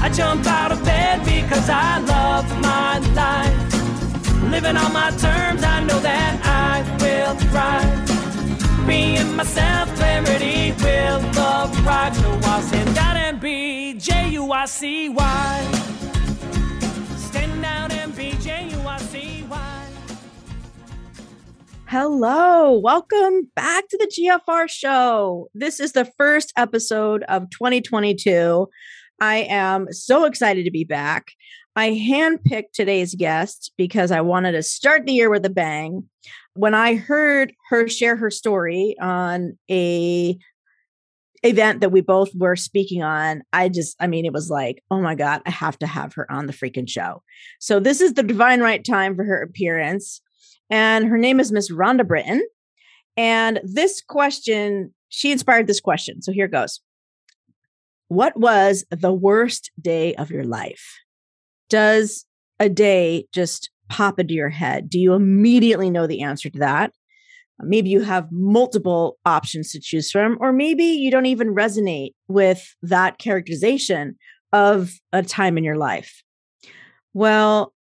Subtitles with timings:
[0.00, 4.42] I jump out of bed because I love my life.
[4.44, 8.86] Living on my terms, I know that I will thrive.
[8.86, 12.16] Being myself, clarity will arrive.
[12.16, 15.68] So I'll stand out and be J U I C Y.
[17.16, 19.88] Stand out and be J U I C Y.
[21.86, 25.48] Hello, welcome back to the GFR show.
[25.54, 28.68] This is the first episode of 2022.
[29.20, 31.32] I am so excited to be back.
[31.76, 36.08] I handpicked today's guest because I wanted to start the year with a bang.
[36.54, 40.36] When I heard her share her story on a
[41.44, 45.00] event that we both were speaking on, I just, I mean, it was like, oh
[45.00, 47.22] my God, I have to have her on the freaking show.
[47.60, 50.20] So this is the divine right time for her appearance.
[50.70, 52.42] And her name is Miss Rhonda Britten.
[53.16, 56.22] And this question, she inspired this question.
[56.22, 56.80] So here goes.
[58.08, 60.98] What was the worst day of your life?
[61.68, 62.24] Does
[62.58, 64.88] a day just pop into your head?
[64.88, 66.92] Do you immediately know the answer to that?
[67.60, 72.74] Maybe you have multiple options to choose from, or maybe you don't even resonate with
[72.82, 74.16] that characterization
[74.52, 76.22] of a time in your life.
[77.14, 77.74] Well,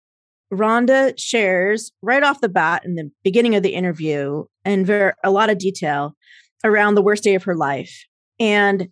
[0.52, 5.32] Rhonda shares right off the bat in the beginning of the interview and very, a
[5.32, 6.16] lot of detail
[6.64, 8.06] around the worst day of her life.
[8.40, 8.88] And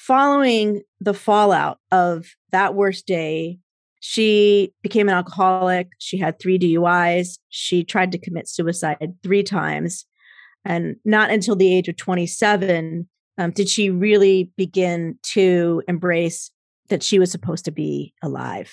[0.00, 3.58] following the fallout of that worst day,
[4.00, 5.88] she became an alcoholic.
[5.98, 7.38] She had three DUIs.
[7.50, 10.06] She tried to commit suicide three times.
[10.64, 13.06] And not until the age of 27
[13.36, 16.50] um, did she really begin to embrace
[16.88, 18.72] that she was supposed to be alive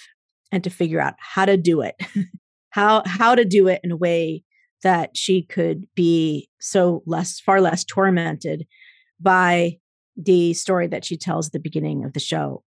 [0.52, 1.96] and to figure out how to do it,
[2.70, 4.44] how how to do it in a way
[4.84, 8.66] that she could be so less far less tormented
[9.20, 9.78] by
[10.18, 12.64] the story that she tells at the beginning of the show.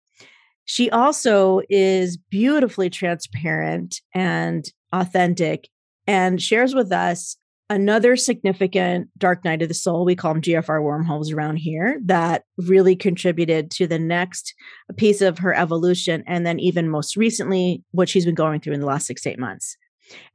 [0.64, 5.68] She also is beautifully transparent and authentic
[6.06, 7.36] and shares with us
[7.70, 10.04] another significant dark night of the soul.
[10.04, 14.54] We call them GFR wormholes around here that really contributed to the next
[14.96, 16.24] piece of her evolution.
[16.26, 19.38] And then, even most recently, what she's been going through in the last six, eight
[19.38, 19.76] months.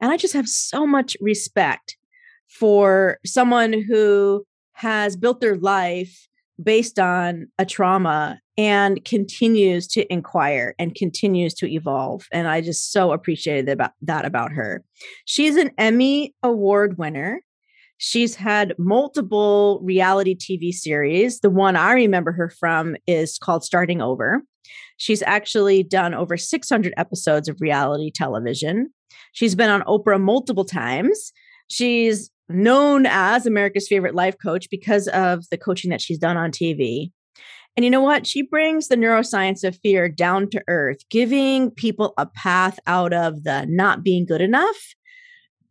[0.00, 1.96] And I just have so much respect
[2.48, 4.44] for someone who
[4.74, 6.28] has built their life
[6.62, 12.92] based on a trauma and continues to inquire and continues to evolve and i just
[12.92, 14.84] so appreciated about that about her.
[15.24, 17.40] She's an emmy award winner.
[17.98, 21.40] She's had multiple reality tv series.
[21.40, 24.42] The one i remember her from is called starting over.
[24.96, 28.90] She's actually done over 600 episodes of reality television.
[29.32, 31.32] She's been on oprah multiple times.
[31.68, 36.50] She's known as America's favorite life coach because of the coaching that she's done on
[36.50, 37.10] TV.
[37.76, 38.26] And you know what?
[38.26, 43.42] She brings the neuroscience of fear down to earth, giving people a path out of
[43.42, 44.76] the not being good enough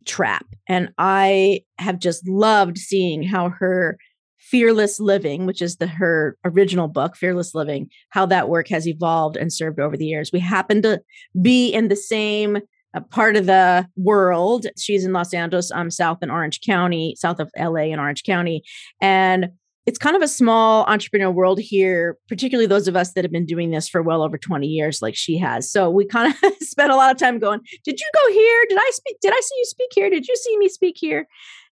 [0.04, 0.44] trap.
[0.68, 3.96] And I have just loved seeing how her
[4.38, 9.38] fearless living which is the her original book fearless living how that work has evolved
[9.38, 11.00] and served over the years we happen to
[11.40, 12.58] be in the same
[13.00, 14.66] part of the world.
[14.78, 18.22] She's in Los Angeles, I'm um, south in Orange County, south of LA in Orange
[18.24, 18.62] County.
[19.00, 19.50] And
[19.86, 23.44] it's kind of a small entrepreneur world here, particularly those of us that have been
[23.44, 25.70] doing this for well over 20 years, like she has.
[25.70, 28.64] So we kind of spent a lot of time going, Did you go here?
[28.68, 29.16] Did I speak?
[29.20, 30.08] Did I see you speak here?
[30.08, 31.26] Did you see me speak here?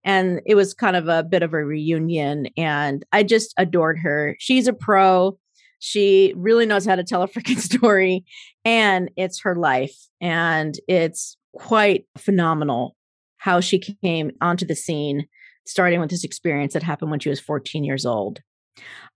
[0.04, 2.48] And it was kind of a bit of a reunion.
[2.58, 4.36] And I just adored her.
[4.40, 5.38] She's a pro.
[5.80, 8.26] She really knows how to tell a freaking story,
[8.66, 9.96] and it's her life.
[10.20, 12.96] And it's quite phenomenal
[13.38, 15.28] how she came onto the scene,
[15.66, 18.42] starting with this experience that happened when she was 14 years old.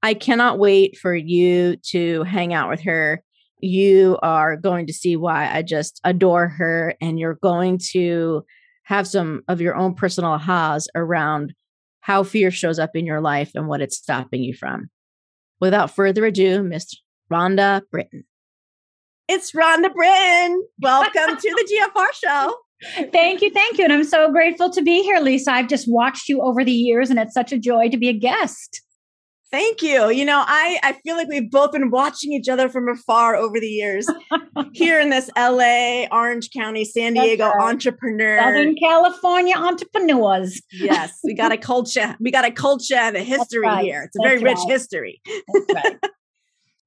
[0.04, 3.24] I cannot wait for you to hang out with her
[3.66, 8.46] you are going to see why I just adore her and you're going to
[8.84, 11.54] have some of your own personal ahas around
[12.02, 14.90] how fear shows up in your life and what it's stopping you from.
[15.60, 16.96] Without further ado, Miss
[17.32, 18.26] Rhonda Britten.
[19.27, 20.68] It's Rhonda Britten.
[20.81, 22.56] Welcome to the GFR show.
[23.12, 23.50] Thank you.
[23.50, 23.83] Thank you.
[23.83, 25.51] And I'm so grateful to be here, Lisa.
[25.51, 28.13] I've just watched you over the years, and it's such a joy to be a
[28.13, 28.83] guest.
[29.50, 30.12] Thank you.
[30.12, 33.60] You know, I, I feel like we've both been watching each other from afar over
[33.60, 34.07] the years
[34.74, 37.69] here in this LA, Orange County, San Diego right.
[37.69, 38.38] entrepreneur.
[38.39, 40.62] Southern California entrepreneurs.
[40.72, 42.16] yes, we got a culture.
[42.19, 43.83] We got a culture and a history right.
[43.83, 44.04] here.
[44.04, 44.57] It's a That's very right.
[44.57, 45.22] rich history.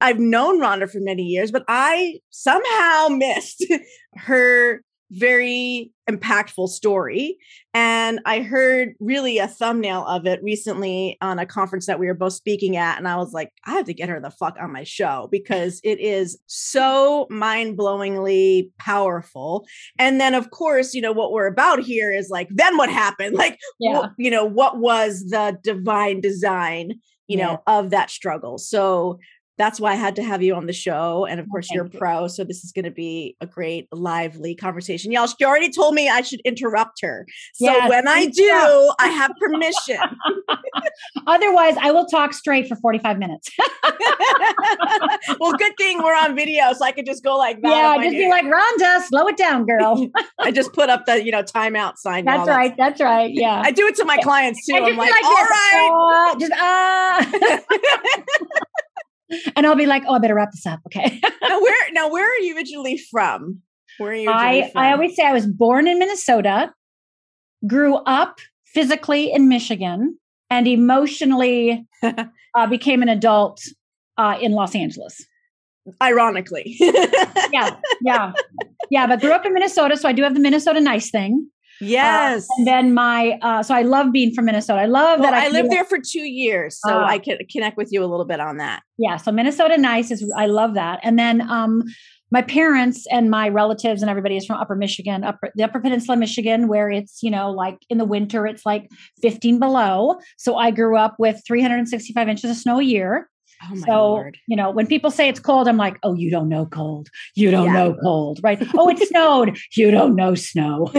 [0.01, 3.65] I've known Rhonda for many years, but I somehow missed
[4.17, 7.39] her very impactful story.
[7.73, 12.15] And I heard really a thumbnail of it recently on a conference that we were
[12.15, 12.99] both speaking at.
[12.99, 15.81] And I was like, I have to get her the fuck on my show because
[15.85, 19.67] it is so mind blowingly powerful.
[19.99, 23.37] And then, of course, you know, what we're about here is like, then what happened?
[23.39, 23.93] Like, yeah.
[23.93, 27.01] what, you know, what was the divine design?
[27.29, 27.79] you know, yeah.
[27.79, 28.59] of that struggle.
[28.59, 29.19] So
[29.59, 31.27] that's why I had to have you on the show.
[31.27, 32.29] And of oh, course, you're a pro.
[32.29, 35.11] So this is going to be a great, lively conversation.
[35.11, 37.27] Y'all, she already told me I should interrupt her.
[37.55, 39.99] So yes, when I do, I have permission.
[41.27, 43.51] Otherwise, I will talk straight for 45 minutes.
[45.41, 46.73] well, good thing we're on video.
[46.73, 47.69] So I could just go like that.
[47.69, 50.09] Yeah, just be like, Rhonda, slow it down, girl.
[50.39, 52.25] I just put up the, you know, timeout sign.
[52.25, 52.75] That's right.
[52.79, 53.31] That's right.
[53.33, 53.61] Yeah.
[53.65, 54.77] I do it to my clients too.
[54.77, 56.33] I'm like, like, all right.
[56.33, 57.59] Uh, just, uh
[59.57, 60.81] and I'll be like, oh, I better wrap this up.
[60.87, 61.21] Okay.
[61.43, 63.63] now where now where are you originally from?
[63.99, 64.31] Where are you?
[64.31, 64.83] I from?
[64.83, 66.73] I always say I was born in Minnesota,
[67.67, 70.19] grew up physically in Michigan,
[70.51, 73.63] and emotionally uh, became an adult
[74.17, 75.25] uh, in Los Angeles.
[76.03, 76.77] Ironically.
[76.81, 78.33] yeah, yeah,
[78.91, 79.07] yeah.
[79.07, 81.49] But grew up in Minnesota, so I do have the Minnesota nice thing.
[81.81, 82.45] Uh, yes.
[82.45, 84.81] Uh, and then my, uh, so I love being from Minnesota.
[84.81, 85.43] I love well, that.
[85.43, 88.07] I, I lived there for two years, so uh, I can connect with you a
[88.07, 88.83] little bit on that.
[88.99, 89.17] Yeah.
[89.17, 91.01] So Minnesota nice is, I love that.
[91.03, 91.85] And then, um,
[92.31, 96.17] my parents and my relatives and everybody is from upper michigan upper the upper peninsula
[96.17, 98.89] michigan where it's you know like in the winter it's like
[99.23, 103.29] 15 below so i grew up with 365 inches of snow a year
[103.63, 104.39] Oh so, Lord.
[104.47, 107.09] you know, when people say it's cold, I'm like, oh, you don't know cold.
[107.35, 107.73] You don't yeah.
[107.73, 108.59] know cold, right?
[108.75, 109.59] oh, it snowed.
[109.77, 110.91] You don't know snow.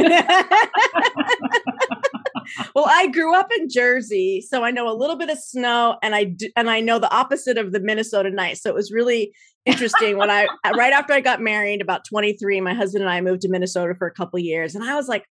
[2.75, 6.15] well, I grew up in Jersey, so I know a little bit of snow, and
[6.15, 8.61] I do, and I know the opposite of the Minnesota nice.
[8.61, 9.33] So it was really
[9.65, 13.41] interesting when I right after I got married, about 23, my husband and I moved
[13.41, 15.25] to Minnesota for a couple years, and I was like,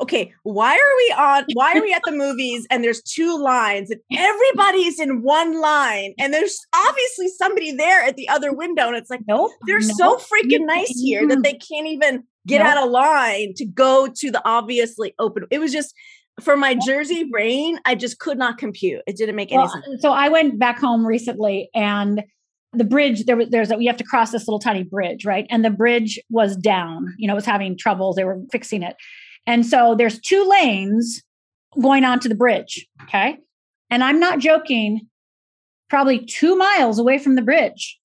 [0.00, 3.90] okay, why are we on, why are we at the movies and there's two lines
[3.90, 8.88] and everybody's in one line and there's obviously somebody there at the other window.
[8.88, 9.96] And it's like, nope, they're nope.
[9.96, 12.68] so freaking nice here that they can't even get nope.
[12.68, 15.44] out of line to go to the obviously open.
[15.50, 15.94] It was just,
[16.40, 19.02] for my Jersey brain, I just could not compute.
[19.06, 20.02] It didn't make any well, sense.
[20.02, 22.24] So I went back home recently and
[22.72, 25.46] the bridge there was there's a, we have to cross this little tiny bridge right
[25.48, 28.96] and the bridge was down you know it was having troubles they were fixing it
[29.46, 31.22] and so there's two lanes
[31.80, 32.86] going onto the bridge.
[33.02, 33.38] Okay.
[33.90, 35.06] And I'm not joking,
[35.90, 37.98] probably two miles away from the bridge,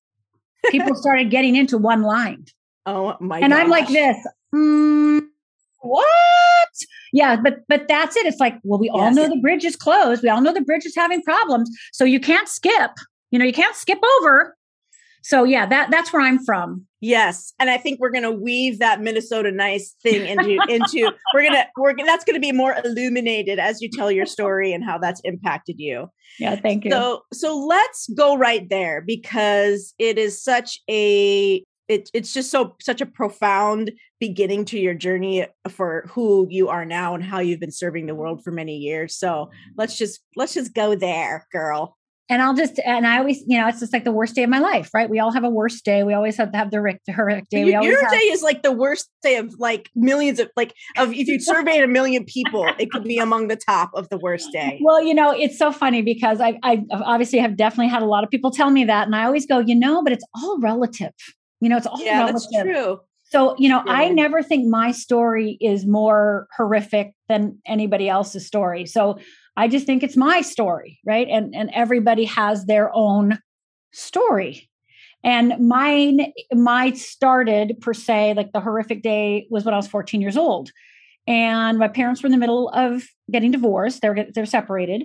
[0.70, 2.46] people started getting into one line.
[2.86, 3.60] Oh my And gosh.
[3.60, 4.18] I'm like this.
[4.54, 5.22] Mm,
[5.82, 6.70] what?
[7.14, 8.26] Yeah, but but that's it.
[8.26, 8.96] It's like, well, we yes.
[8.96, 10.22] all know the bridge is closed.
[10.22, 11.70] We all know the bridge is having problems.
[11.94, 12.92] So you can't skip.
[13.32, 14.56] You know, you can't skip over.
[15.22, 16.86] So yeah, that that's where I'm from.
[17.02, 21.44] Yes, and I think we're going to weave that Minnesota nice thing into into we're
[21.44, 24.84] going to we're that's going to be more illuminated as you tell your story and
[24.84, 26.08] how that's impacted you.
[26.40, 26.92] Yeah, thank you.
[26.92, 32.76] So so let's go right there because it is such a it, it's just so
[32.82, 37.60] such a profound beginning to your journey for who you are now and how you've
[37.60, 39.16] been serving the world for many years.
[39.16, 41.98] So let's just let's just go there, girl
[42.30, 44.50] and I'll just and I always, you know, it's just like the worst day of
[44.50, 45.10] my life, right?
[45.10, 46.04] We all have a worst day.
[46.04, 47.66] We always have to have the horrific day.
[47.66, 51.12] We Your always day is like the worst day of like millions of like of
[51.12, 54.52] if you surveyed a million people, it could be among the top of the worst
[54.54, 54.80] day.
[54.84, 58.24] Well, you know, it's so funny because I I obviously have definitely had a lot
[58.24, 61.14] of people tell me that, and I always go, you know, but it's all relative.
[61.62, 62.42] You know, it's all yeah, relative.
[62.52, 63.00] that's true.
[63.32, 68.88] So, you know, I never think my story is more horrific than anybody else's story.
[68.88, 69.20] So
[69.60, 71.28] I just think it's my story, right?
[71.28, 73.40] And and everybody has their own
[73.92, 74.70] story.
[75.22, 80.22] And mine, my started per se, like the horrific day was when I was 14
[80.22, 80.72] years old.
[81.28, 84.02] And my parents were in the middle of getting divorced.
[84.02, 85.04] They're they're separated.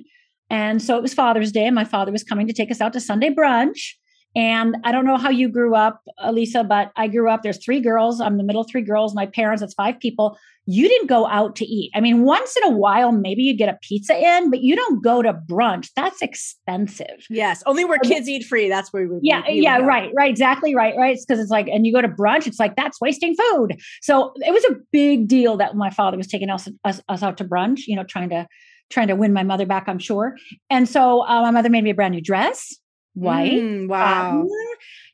[0.50, 2.92] And so it was Father's Day, and my father was coming to take us out
[2.92, 3.94] to Sunday brunch.
[4.36, 7.42] And I don't know how you grew up, Lisa, but I grew up.
[7.42, 8.20] There's three girls.
[8.20, 9.14] I'm the middle three girls.
[9.14, 10.36] My parents, it's five people.
[10.66, 11.92] You didn't go out to eat.
[11.94, 15.04] I mean, once in a while, maybe you get a pizza in, but you don't
[15.04, 15.90] go to brunch.
[15.94, 17.26] That's expensive.
[17.28, 18.68] Yes, only where kids eat free.
[18.68, 19.18] That's where we.
[19.22, 21.14] Yeah, we yeah, right, right, exactly, right, right.
[21.14, 23.78] It's because it's like, and you go to brunch, it's like that's wasting food.
[24.00, 27.36] So it was a big deal that my father was taking us us, us out
[27.38, 27.80] to brunch.
[27.86, 28.48] You know, trying to
[28.90, 30.36] trying to win my mother back, I'm sure.
[30.70, 32.74] And so uh, my mother made me a brand new dress
[33.14, 33.52] white.
[33.52, 34.40] Mm, wow.
[34.42, 34.49] Um,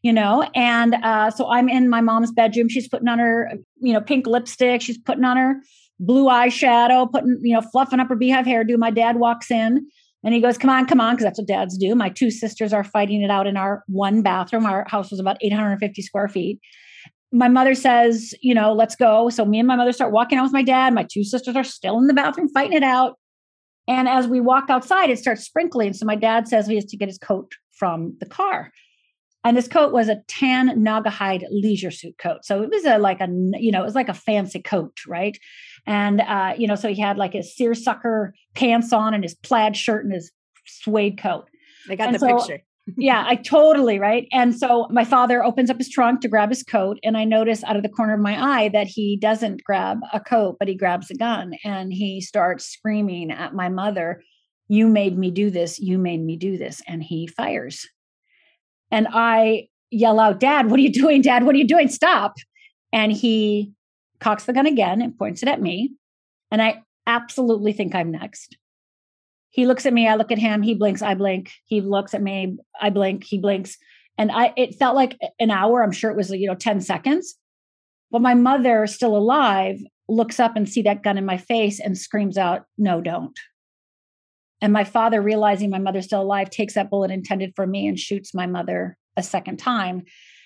[0.02, 2.68] you know, and uh, so I'm in my mom's bedroom.
[2.68, 4.82] She's putting on her, you know, pink lipstick.
[4.82, 5.62] She's putting on her
[5.98, 8.76] blue eyeshadow, putting, you know, fluffing up her beehive hairdo.
[8.78, 9.86] My dad walks in
[10.24, 11.94] and he goes, Come on, come on, because that's what dads do.
[11.94, 14.66] My two sisters are fighting it out in our one bathroom.
[14.66, 16.60] Our house was about 850 square feet.
[17.32, 19.28] My mother says, You know, let's go.
[19.28, 20.94] So me and my mother start walking out with my dad.
[20.94, 23.18] My two sisters are still in the bathroom fighting it out.
[23.86, 25.94] And as we walk outside, it starts sprinkling.
[25.94, 28.70] So my dad says he has to get his coat from the car.
[29.42, 32.44] And this coat was a tan Naugahyde leisure suit coat.
[32.44, 35.36] So it was a like a you know, it was like a fancy coat, right?
[35.86, 39.76] And uh, you know, so he had like his seersucker pants on and his plaid
[39.76, 40.30] shirt and his
[40.66, 41.46] suede coat.
[41.88, 42.62] I got And the so- picture.
[42.96, 44.26] yeah, I totally right.
[44.32, 47.62] And so my father opens up his trunk to grab his coat, and I notice
[47.64, 50.74] out of the corner of my eye that he doesn't grab a coat, but he
[50.74, 54.22] grabs a gun and he starts screaming at my mother,
[54.70, 55.80] You made me do this.
[55.80, 56.80] You made me do this.
[56.86, 57.88] And he fires.
[58.92, 61.22] And I yell out, Dad, what are you doing?
[61.22, 61.88] Dad, what are you doing?
[61.88, 62.36] Stop.
[62.92, 63.72] And he
[64.20, 65.90] cocks the gun again and points it at me.
[66.52, 68.56] And I absolutely think I'm next.
[69.48, 71.50] He looks at me, I look at him, he blinks, I blink.
[71.64, 73.76] He looks at me, I blink, he blinks.
[74.18, 75.82] And I it felt like an hour.
[75.82, 77.34] I'm sure it was, you know, 10 seconds.
[78.12, 81.98] But my mother, still alive, looks up and see that gun in my face and
[81.98, 83.36] screams out, "No, don't."
[84.60, 87.98] And my father, realizing my mother's still alive, takes that bullet intended for me and
[87.98, 90.02] shoots my mother a second time.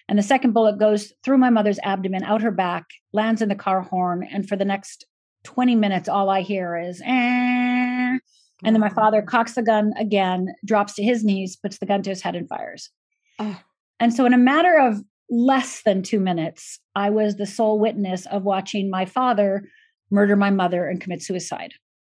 [0.09, 3.55] And the second bullet goes through my mother's abdomen, out her back, lands in the
[3.55, 4.27] car horn.
[4.31, 5.07] And for the next
[5.45, 8.19] 20 minutes, all I hear is, eh.
[8.65, 12.03] And then my father cocks the gun again, drops to his knees, puts the gun
[12.03, 12.91] to his head, and fires.
[13.39, 13.61] Oh.
[14.01, 18.27] And so, in a matter of less than two minutes, I was the sole witness
[18.27, 19.69] of watching my father
[20.11, 21.75] murder my mother and commit suicide.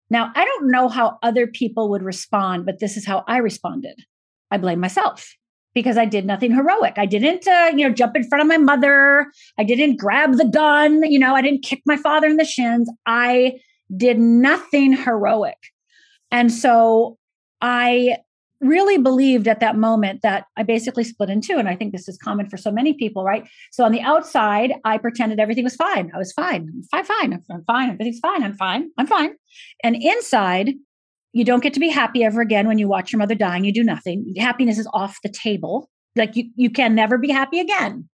[0.09, 3.99] Now, I don't know how other people would respond, but this is how I responded.
[4.51, 5.35] I blame myself
[5.73, 6.93] because I did nothing heroic.
[6.97, 9.27] I didn't, uh, you know, jump in front of my mother.
[9.59, 11.03] I didn't grab the gun.
[11.03, 12.89] You know, I didn't kick my father in the shins.
[13.05, 13.59] I
[13.95, 15.57] did nothing heroic.
[16.31, 17.17] And so
[17.61, 18.17] I
[18.59, 21.57] really believed at that moment that I basically split in two.
[21.57, 23.47] And I think this is common for so many people, right?
[23.71, 26.11] So on the outside, I pretended everything was fine.
[26.13, 26.67] I was fine.
[26.73, 27.33] I'm fine, fine.
[27.33, 27.89] I'm- I'm fine.
[27.91, 28.43] Everything's fine.
[28.43, 28.89] I'm fine.
[28.97, 29.35] I'm fine.
[29.83, 30.73] And inside,
[31.33, 33.63] you don't get to be happy ever again when you watch your mother dying.
[33.63, 34.33] You do nothing.
[34.37, 35.89] Happiness is off the table.
[36.15, 38.09] Like you, you can never be happy again.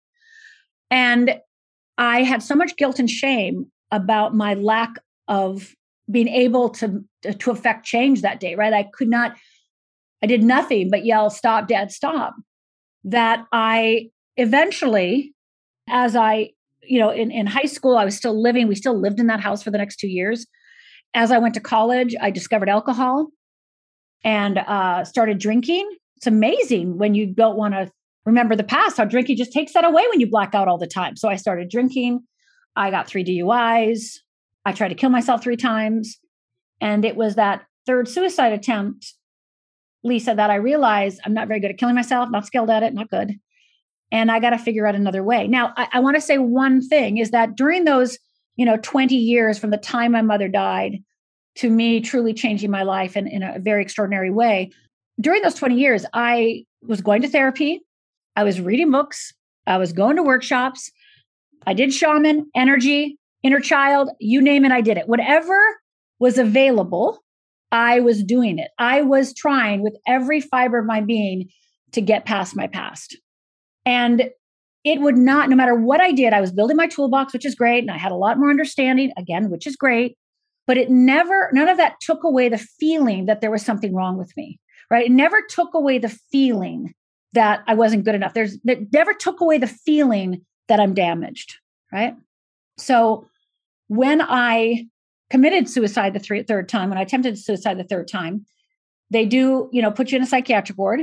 [0.90, 1.40] And
[1.96, 4.90] I had so much guilt and shame about my lack
[5.28, 5.74] of
[6.10, 7.02] being able to
[7.38, 8.74] to affect change that day, right?
[8.74, 9.36] I could not,
[10.22, 12.34] I did nothing but yell, stop, dad, stop.
[13.04, 15.34] That I eventually,
[15.88, 16.50] as I,
[16.82, 19.40] you know, in, in high school, I was still living, we still lived in that
[19.40, 20.46] house for the next two years.
[21.14, 23.28] As I went to college, I discovered alcohol
[24.24, 25.88] and uh, started drinking.
[26.16, 27.90] It's amazing when you don't want to
[28.24, 30.86] remember the past, how drinking just takes that away when you black out all the
[30.86, 31.16] time.
[31.16, 32.20] So I started drinking.
[32.74, 34.18] I got three DUIs.
[34.64, 36.18] I tried to kill myself three times.
[36.80, 39.14] And it was that third suicide attempt,
[40.04, 42.94] Lisa, that I realized I'm not very good at killing myself, not skilled at it,
[42.94, 43.34] not good.
[44.12, 45.48] And I got to figure out another way.
[45.48, 48.18] Now, I, I want to say one thing is that during those,
[48.56, 50.98] you know, 20 years from the time my mother died
[51.56, 54.70] to me truly changing my life in, in a very extraordinary way,
[55.20, 57.80] during those 20 years, I was going to therapy,
[58.36, 59.32] I was reading books,
[59.66, 60.90] I was going to workshops,
[61.66, 65.08] I did shaman, energy, inner child, you name it, I did it.
[65.08, 65.56] Whatever
[66.18, 67.23] was available,
[67.72, 68.70] I was doing it.
[68.78, 71.48] I was trying with every fiber of my being
[71.92, 73.16] to get past my past.
[73.86, 74.30] And
[74.84, 77.54] it would not, no matter what I did, I was building my toolbox, which is
[77.54, 77.80] great.
[77.80, 80.16] And I had a lot more understanding, again, which is great.
[80.66, 84.16] But it never, none of that took away the feeling that there was something wrong
[84.18, 84.58] with me,
[84.90, 85.06] right?
[85.06, 86.94] It never took away the feeling
[87.32, 88.34] that I wasn't good enough.
[88.34, 91.58] There's, that never took away the feeling that I'm damaged,
[91.92, 92.14] right?
[92.78, 93.26] So
[93.88, 94.86] when I
[95.34, 98.46] committed suicide the three, third time, when I attempted suicide the third time,
[99.10, 101.00] they do, you know, put you in a psychiatric ward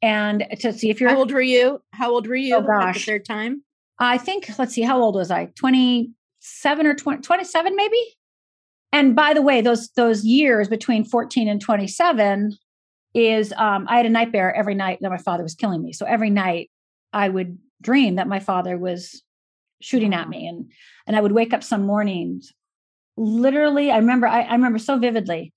[0.00, 1.82] and to see if you're How old were you?
[1.92, 3.04] How old were you Oh, gosh.
[3.04, 3.62] third time?
[3.98, 5.50] I think, let's see, how old was I?
[5.56, 8.16] 27 or 20, 27 maybe?
[8.92, 12.56] And by the way, those those years between 14 and 27
[13.12, 15.92] is um, I had a nightmare every night that my father was killing me.
[15.92, 16.70] So every night
[17.12, 19.22] I would dream that my father was
[19.82, 20.72] shooting at me and
[21.06, 22.54] and I would wake up some mornings
[23.16, 25.52] literally I remember I, I remember so vividly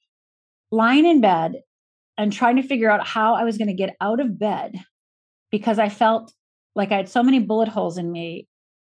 [0.72, 1.54] lying in bed
[2.18, 4.76] and trying to figure out how I was going to get out of bed
[5.52, 6.34] because I felt
[6.76, 8.48] like I had so many bullet holes in me.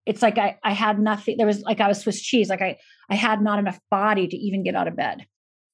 [0.05, 1.37] It's like I, I had nothing.
[1.37, 2.49] There was like I was Swiss cheese.
[2.49, 2.77] Like I,
[3.09, 5.25] I had not enough body to even get out of bed.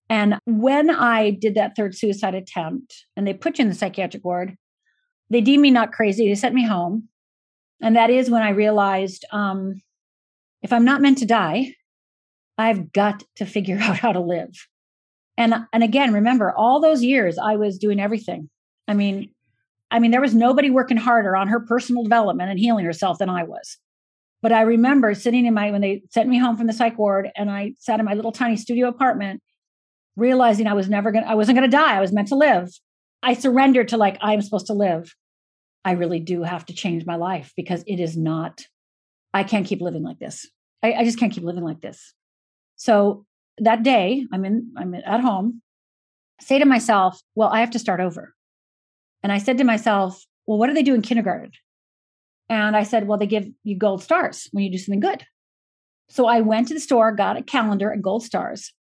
[0.10, 4.26] And when I did that third suicide attempt and they put you in the psychiatric
[4.26, 4.56] ward,
[5.30, 6.28] they deemed me not crazy.
[6.28, 7.08] They sent me home.
[7.82, 9.82] And that is when I realized um,
[10.62, 11.76] if I'm not meant to die,
[12.58, 14.52] I've got to figure out how to live.
[15.38, 18.50] And and again, remember all those years I was doing everything.
[18.88, 19.32] I mean,
[19.90, 23.30] I mean, there was nobody working harder on her personal development and healing herself than
[23.30, 23.78] I was.
[24.42, 27.30] But I remember sitting in my when they sent me home from the psych ward
[27.36, 29.42] and I sat in my little tiny studio apartment,
[30.16, 31.96] realizing I was never gonna, I wasn't gonna die.
[31.96, 32.70] I was meant to live.
[33.24, 35.16] I surrendered to like, I'm supposed to live.
[35.86, 38.62] I really do have to change my life because it is not,
[39.34, 40.46] I can't keep living like this.
[40.84, 42.14] I, I just can't keep living like this.
[42.76, 43.26] So
[43.60, 45.62] that day, I'm in, I'm at home,
[46.42, 48.34] say to myself, well, I have to start over.
[49.22, 51.52] And I said to myself, well, what do they do in kindergarten?
[52.50, 55.26] And I said, well, they give you gold stars when you do something good.
[56.10, 58.74] So I went to the store, got a calendar and gold stars.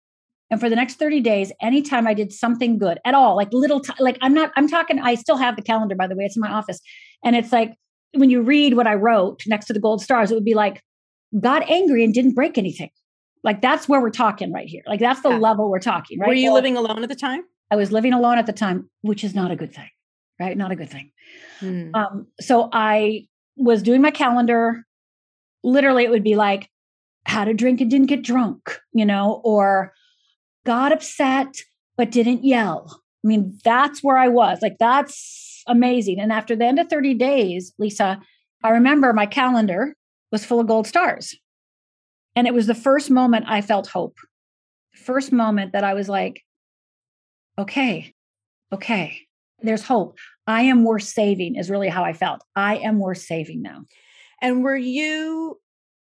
[0.50, 3.80] And for the next 30 days, anytime I did something good at all, like little,
[3.80, 6.36] t- like I'm not, I'm talking, I still have the calendar, by the way, it's
[6.36, 6.80] in my office.
[7.24, 7.74] And it's like,
[8.14, 10.82] when you read what I wrote next to the gold stars, it would be like,
[11.38, 12.90] got angry and didn't break anything.
[13.42, 14.82] Like that's where we're talking right here.
[14.86, 15.38] Like that's the yeah.
[15.38, 16.28] level we're talking, right?
[16.28, 17.42] Were you well, living alone at the time?
[17.70, 19.88] I was living alone at the time, which is not a good thing,
[20.38, 20.56] right?
[20.56, 21.12] Not a good thing.
[21.60, 21.90] Hmm.
[21.94, 24.84] Um, so I was doing my calendar.
[25.62, 26.68] Literally, it would be like,
[27.26, 29.92] had a drink and didn't get drunk, you know, or
[30.64, 31.54] got upset
[31.96, 33.02] but didn't yell.
[33.22, 34.60] I mean, that's where I was.
[34.62, 36.18] Like, that's amazing.
[36.18, 38.18] And after the end of 30 days, Lisa,
[38.64, 39.94] I remember my calendar
[40.32, 41.36] was full of gold stars.
[42.36, 44.16] And it was the first moment I felt hope.
[44.94, 46.42] First moment that I was like,
[47.58, 48.14] okay,
[48.72, 49.18] okay,
[49.62, 50.18] there's hope.
[50.46, 52.42] I am worth saving, is really how I felt.
[52.56, 53.82] I am worth saving now.
[54.40, 55.58] And were you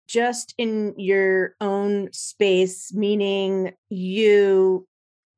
[0.07, 4.87] just in your own space, meaning you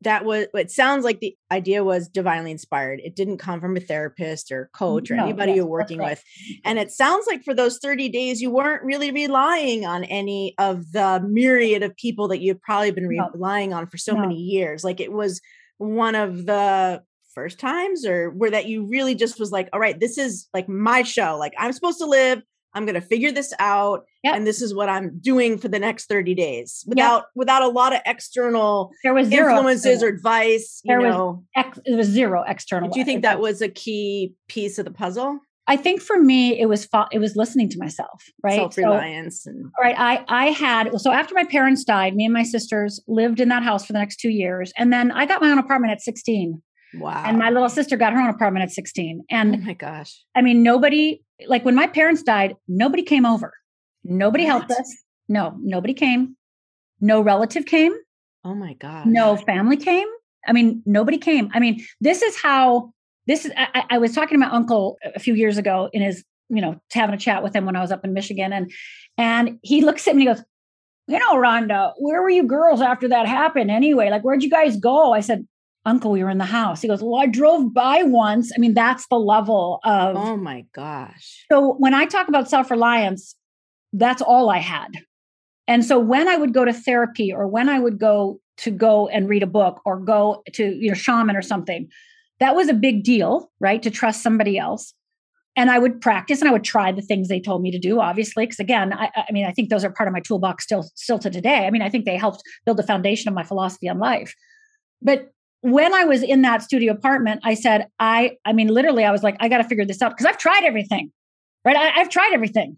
[0.02, 3.80] that was it sounds like the idea was divinely inspired it didn't come from a
[3.80, 6.10] therapist or coach or no, anybody yes, you're working right.
[6.10, 6.24] with
[6.64, 10.92] and it sounds like for those 30 days you weren't really relying on any of
[10.92, 13.28] the myriad of people that you've probably been no.
[13.34, 14.20] relying on for so no.
[14.20, 15.40] many years like it was
[15.78, 17.02] one of the
[17.34, 20.68] first times or where that you really just was like all right this is like
[20.68, 22.42] my show like i'm supposed to live
[22.74, 24.36] I'm going to figure this out yep.
[24.36, 27.24] and this is what I'm doing for the next 30 days without yep.
[27.34, 31.44] without a lot of external there was influences or advice, there know.
[31.56, 32.90] Was ex- it was zero external.
[32.90, 35.38] Do you think that was a key piece of the puzzle?
[35.66, 38.56] I think for me it was fa- it was listening to myself, right?
[38.56, 39.94] Self-reliance so, and right.
[39.98, 43.62] I I had so after my parents died, me and my sisters lived in that
[43.62, 46.62] house for the next 2 years and then I got my own apartment at 16.
[46.94, 47.22] Wow.
[47.26, 49.24] And my little sister got her own apartment at 16.
[49.30, 50.24] And oh my gosh.
[50.34, 53.52] I mean, nobody, like when my parents died, nobody came over.
[54.04, 54.50] Nobody what?
[54.50, 54.96] helped us.
[55.28, 56.36] No, nobody came.
[57.00, 57.94] No relative came.
[58.44, 59.06] Oh my God.
[59.06, 60.08] No family came.
[60.46, 61.50] I mean, nobody came.
[61.52, 62.92] I mean, this is how
[63.26, 63.52] this is.
[63.56, 66.80] I, I was talking to my uncle a few years ago in his, you know,
[66.92, 68.52] having a chat with him when I was up in Michigan.
[68.52, 68.72] And
[69.18, 70.44] and he looks at me and he goes,
[71.08, 74.10] you know, Rhonda, where were you girls after that happened anyway?
[74.10, 75.12] Like, where'd you guys go?
[75.12, 75.46] I said,
[75.88, 76.82] uncle we were in the house.
[76.82, 78.52] He goes well i drove by once.
[78.54, 81.44] I mean that's the level of oh my gosh.
[81.50, 83.34] So when i talk about self-reliance
[83.92, 84.88] that's all i had.
[85.66, 89.08] And so when i would go to therapy or when i would go to go
[89.08, 91.88] and read a book or go to you know shaman or something
[92.40, 94.94] that was a big deal right to trust somebody else.
[95.56, 98.00] And i would practice and i would try the things they told me to do
[98.00, 100.84] obviously because again I, I mean i think those are part of my toolbox still
[100.94, 101.66] still to today.
[101.66, 104.34] I mean i think they helped build the foundation of my philosophy on life.
[105.00, 109.10] But when I was in that studio apartment, I said, I, I mean, literally, I
[109.10, 111.10] was like, I got to figure this out because I've tried everything,
[111.64, 111.76] right?
[111.76, 112.76] I, I've tried everything,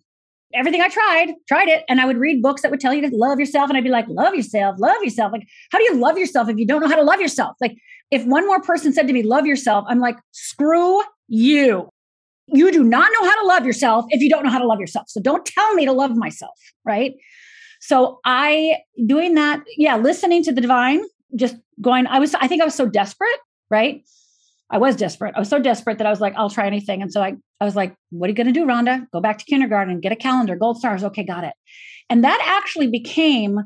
[0.55, 1.85] everything I tried, tried it.
[1.89, 3.69] And I would read books that would tell you to love yourself.
[3.69, 5.33] And I'd be like, love yourself, love yourself.
[5.33, 7.57] Like, how do you love yourself if you don't know how to love yourself?
[7.61, 7.77] Like,
[8.11, 11.89] if one more person said to me, love yourself, I'm like, screw you.
[12.53, 14.81] You do not know how to love yourself if you don't know how to love
[14.81, 15.05] yourself.
[15.09, 17.13] So don't tell me to love myself, right?
[17.81, 21.03] So I doing that, yeah, listening to the divine,
[21.37, 23.39] just going, I was, I think I was so desperate,
[23.71, 24.03] right?
[24.71, 25.35] I was desperate.
[25.35, 27.03] I was so desperate that I was like, I'll try anything.
[27.03, 29.07] And so I, I was like, what are you going to do, Rhonda?
[29.13, 31.03] Go back to kindergarten, get a calendar, gold stars.
[31.03, 31.55] Okay, got it.
[32.09, 33.61] And that actually became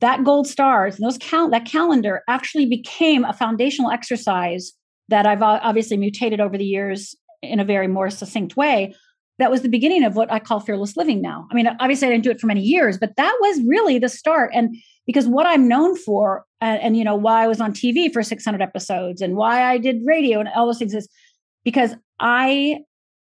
[0.00, 4.72] that gold stars and those count that calendar actually became a foundational exercise
[5.08, 8.94] that I've obviously mutated over the years in a very more succinct way
[9.38, 11.46] that was the beginning of what I call fearless living now.
[11.50, 14.08] I mean, obviously I didn't do it for many years, but that was really the
[14.08, 14.50] start.
[14.54, 14.76] And
[15.06, 18.22] because what I'm known for, and, and you know, why I was on TV for
[18.22, 21.08] 600 episodes and why I did radio and all those things is
[21.64, 22.78] because I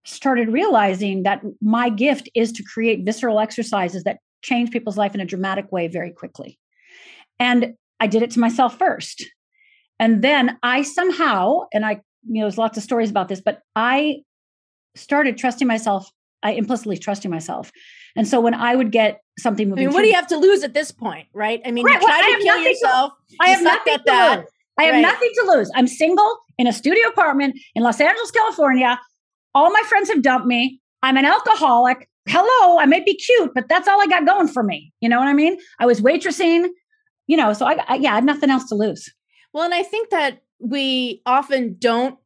[0.05, 5.21] started realizing that my gift is to create visceral exercises that change people's life in
[5.21, 6.59] a dramatic way very quickly.
[7.39, 9.25] And I did it to myself first.
[9.99, 13.61] And then I somehow, and I, you know, there's lots of stories about this, but
[13.75, 14.23] I
[14.95, 16.11] started trusting myself.
[16.43, 17.73] I implicitly trusting myself.
[18.17, 20.37] And so when I would get something moving, I mean, what do you have to
[20.37, 21.61] lose at this point, right?
[21.67, 23.13] I mean, Right, you well, try I to kill nothing to- yourself.
[23.41, 24.39] I have nothing to that.
[24.41, 24.49] lose.
[24.79, 25.01] I have Right.
[25.03, 25.71] nothing to lose.
[25.75, 29.01] I'm single in a studio apartment in Los Angeles, California.
[29.55, 30.81] All my friends have dumped me.
[31.03, 32.09] I'm an alcoholic.
[32.29, 34.93] Hello, I may be cute, but that's all I got going for me.
[35.01, 35.59] You know what I mean?
[35.79, 36.69] I was waitressing,
[37.27, 39.13] you know, so I, I yeah, I had nothing else to lose.
[39.53, 42.17] Well, and I think that we often don't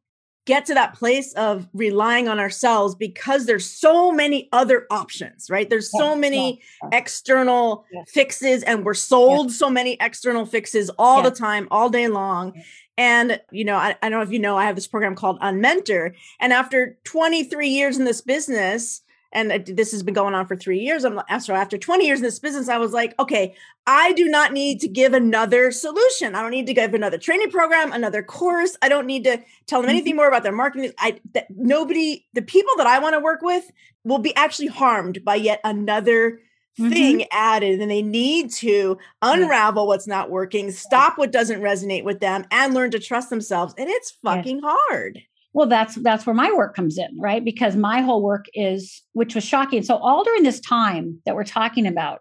[0.49, 5.69] get to that place of relying on ourselves because there's so many other options, right?
[5.69, 6.59] There's so many
[6.91, 12.59] external fixes and we're sold so many external fixes all the time, all day long.
[12.97, 15.39] And, you know, I, I don't know if you know, I have this program called
[15.39, 16.15] Unmentor.
[16.39, 20.79] And after 23 years in this business, and this has been going on for three
[20.79, 21.03] years.
[21.03, 24.25] I'm uh, so after 20 years in this business, I was like, okay, I do
[24.25, 26.35] not need to give another solution.
[26.35, 28.75] I don't need to give another training program, another course.
[28.81, 30.17] I don't need to tell them anything mm-hmm.
[30.17, 30.93] more about their marketing.
[30.97, 33.69] I that nobody, the people that I want to work with
[34.03, 36.39] will be actually harmed by yet another
[36.77, 37.27] thing mm-hmm.
[37.31, 42.45] added and they need to unravel what's not working, stop what doesn't resonate with them
[42.51, 43.73] and learn to trust themselves.
[43.77, 44.35] And it's Yeah.
[44.35, 45.21] fucking hard.
[45.53, 47.43] Well, that's that's where my work comes in, right?
[47.43, 49.81] Because my whole work is, which was shocking.
[49.83, 52.19] So all during this time that we're talking about,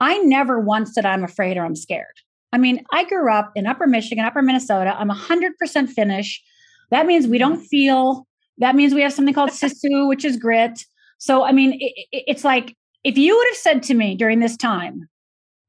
[0.00, 2.06] I never once said I'm afraid or I'm scared.
[2.52, 4.94] I mean, I grew up in Upper Michigan, Upper Minnesota.
[4.96, 6.42] I'm 100% Finnish.
[6.90, 7.66] That means we don't mm.
[7.66, 8.26] feel.
[8.58, 10.84] That means we have something called sisu, which is grit.
[11.18, 14.40] So, I mean, it, it- it's like if you would have said to me during
[14.40, 15.08] this time,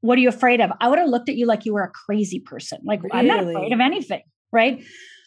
[0.01, 1.91] "What are you afraid of?" I would have looked at you like you were a
[1.91, 2.79] crazy person.
[2.85, 4.81] Like I'm not afraid of anything, right?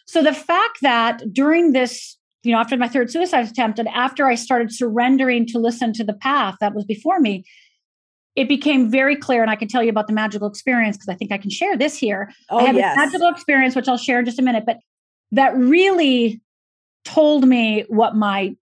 [0.08, 4.26] So the fact that during this, you know, after my third suicide attempt and after
[4.26, 7.44] I started surrendering to listen to the path that was before me,
[8.34, 9.42] it became very clear.
[9.42, 11.76] And I can tell you about the magical experience because I think I can share
[11.76, 12.32] this here.
[12.48, 12.96] Oh, I had yes.
[12.96, 14.78] a magical experience, which I'll share in just a minute, but
[15.32, 16.40] that really
[17.04, 18.56] told me what my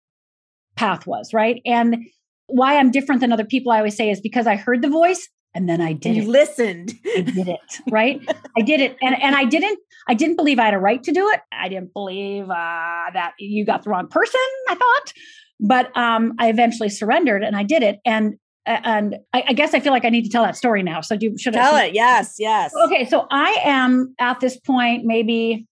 [0.76, 1.60] path was, right?
[1.66, 2.06] And
[2.46, 5.28] why I'm different than other people, I always say, is because I heard the voice
[5.54, 6.24] and then I did And it.
[6.24, 6.92] you listened.
[7.16, 8.20] I did it, right?
[8.56, 9.78] I did it, and and I didn't.
[10.08, 11.40] I didn't believe I had a right to do it.
[11.52, 14.40] I didn't believe uh, that you got the wrong person.
[14.68, 15.12] I thought,
[15.60, 18.00] but um, I eventually surrendered, and I did it.
[18.04, 18.34] And
[18.66, 21.00] and I, I guess I feel like I need to tell that story now.
[21.02, 21.84] So do should Tell I?
[21.86, 21.94] it.
[21.94, 22.72] Yes, yes.
[22.86, 25.66] Okay, so I am at this point maybe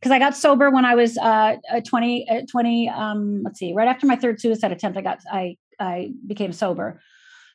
[0.00, 3.72] because I got sober when I was uh, uh, 20, uh, 20 um, let's see,
[3.72, 7.00] right after my third suicide attempt, I got I I became sober.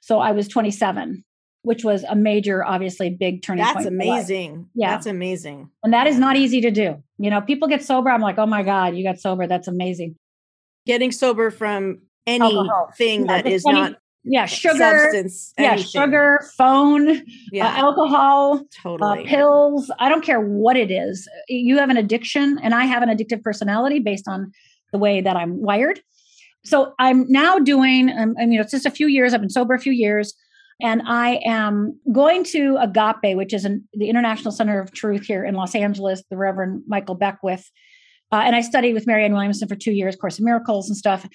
[0.02, 1.24] So I was 27,
[1.63, 3.97] which was a major, obviously big turning That's point.
[3.97, 4.08] life.
[4.08, 4.69] amazing.
[4.76, 4.91] Yeah.
[4.91, 5.69] That's amazing.
[5.84, 7.02] And that is not easy to do.
[7.17, 8.10] You know, people get sober.
[8.10, 9.47] I'm like, oh my God, you got sober.
[9.47, 10.15] That's amazing.
[10.86, 13.95] Getting sober from anything Yeah, that is any- not
[14.26, 14.78] Yeah, sugar.
[14.78, 15.54] substance.
[15.58, 15.88] Yeah, anything.
[15.89, 17.15] sugar, phone, uh,
[17.52, 19.26] Yeah, alcohol, uh, totally.
[19.26, 19.91] pills.
[19.99, 21.28] I don't care what it is.
[21.49, 24.52] You have an addiction, and I have an addictive personality based on
[24.91, 26.02] the way that I'm wired.
[26.65, 29.34] So I'm now doing, um, I mean, it's just a few years.
[29.34, 30.34] I've been sober a few years,
[30.82, 35.44] and I am going to Agape, which is an, the International Center of Truth here
[35.44, 37.70] in Los Angeles, the Reverend Michael Beckwith.
[38.32, 41.28] Uh, and I studied with Marianne Williamson for two years, Course in Miracles and stuff.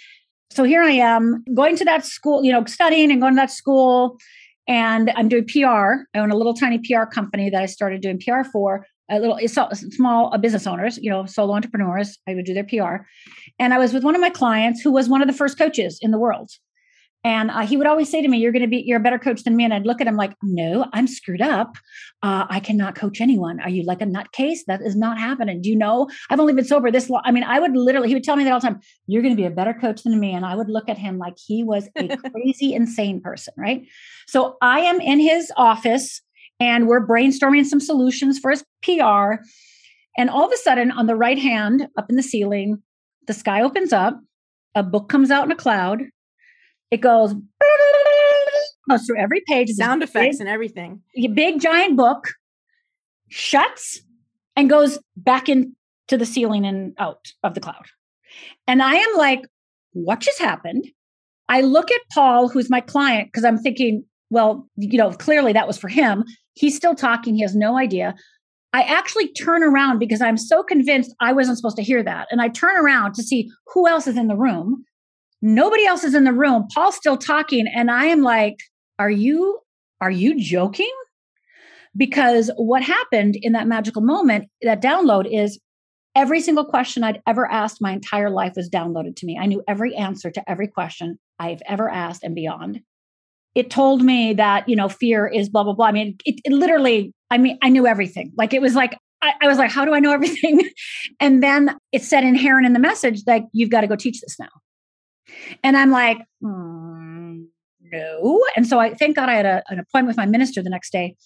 [0.51, 3.51] So here I am going to that school, you know, studying and going to that
[3.51, 4.19] school.
[4.67, 6.05] And I'm doing PR.
[6.15, 8.87] I own a little tiny PR company that I started doing PR for.
[9.11, 12.19] A little small uh, business owners, you know, solo entrepreneurs.
[12.29, 13.07] I would do their PR,
[13.59, 15.99] and I was with one of my clients who was one of the first coaches
[16.03, 16.51] in the world.
[17.25, 19.19] And uh, he would always say to me, "You're going to be, you're a better
[19.19, 21.77] coach than me." And I'd look at him like, "No, I'm screwed up.
[22.23, 23.61] Uh, I cannot coach anyone.
[23.61, 24.61] Are you like a nutcase?
[24.67, 25.61] That is not happening.
[25.61, 26.09] Do you know?
[26.31, 27.23] I've only been sober this long.
[27.25, 28.81] I mean, I would literally, he would tell me that all the time.
[29.07, 30.33] You're going to be a better coach than me.
[30.33, 33.83] And I would look at him like he was a crazy, insane person, right?
[34.27, 36.23] So I am in his office
[36.61, 39.43] and we're brainstorming some solutions for his PR.
[40.17, 42.83] And all of a sudden, on the right hand, up in the ceiling,
[43.29, 44.19] the sky opens up,
[44.75, 46.03] a book comes out in a cloud.
[46.91, 47.35] It goes,
[48.91, 49.71] goes through every page.
[49.71, 51.03] Sound effects big- and everything.
[51.17, 52.29] a big giant book
[53.29, 54.01] shuts
[54.57, 55.73] and goes back into
[56.11, 57.87] the ceiling and out of the cloud.
[58.67, 59.43] And I am like,
[59.93, 60.87] what just happened?
[61.49, 65.67] I look at Paul, who's my client, because I'm thinking, well, you know, clearly that
[65.67, 66.25] was for him.
[66.55, 67.35] He's still talking.
[67.35, 68.15] He has no idea.
[68.75, 72.29] I actually turn around because I'm so convinced I wasn't supposed to hear that.
[72.31, 74.85] And I turn around to see who else is in the room.
[75.41, 76.67] Nobody else is in the room.
[76.75, 77.67] Paul's still talking.
[77.67, 78.59] And I am like,
[78.99, 79.61] are you,
[80.01, 80.93] are you joking?
[81.97, 85.59] Because what happened in that magical moment, that download is
[86.15, 89.39] every single question I'd ever asked my entire life was downloaded to me.
[89.41, 92.81] I knew every answer to every question I've ever asked and beyond.
[93.55, 95.87] It told me that, you know, fear is blah, blah, blah.
[95.87, 98.33] I mean, it, it literally, I mean, I knew everything.
[98.37, 100.61] Like it was like, I, I was like, how do I know everything?
[101.21, 104.39] and then it said inherent in the message, like, you've got to go teach this
[104.39, 104.49] now.
[105.63, 107.45] And I'm like, mm,
[107.81, 108.45] no.
[108.57, 110.91] And so I thank God I had a, an appointment with my minister the next
[110.91, 111.17] day.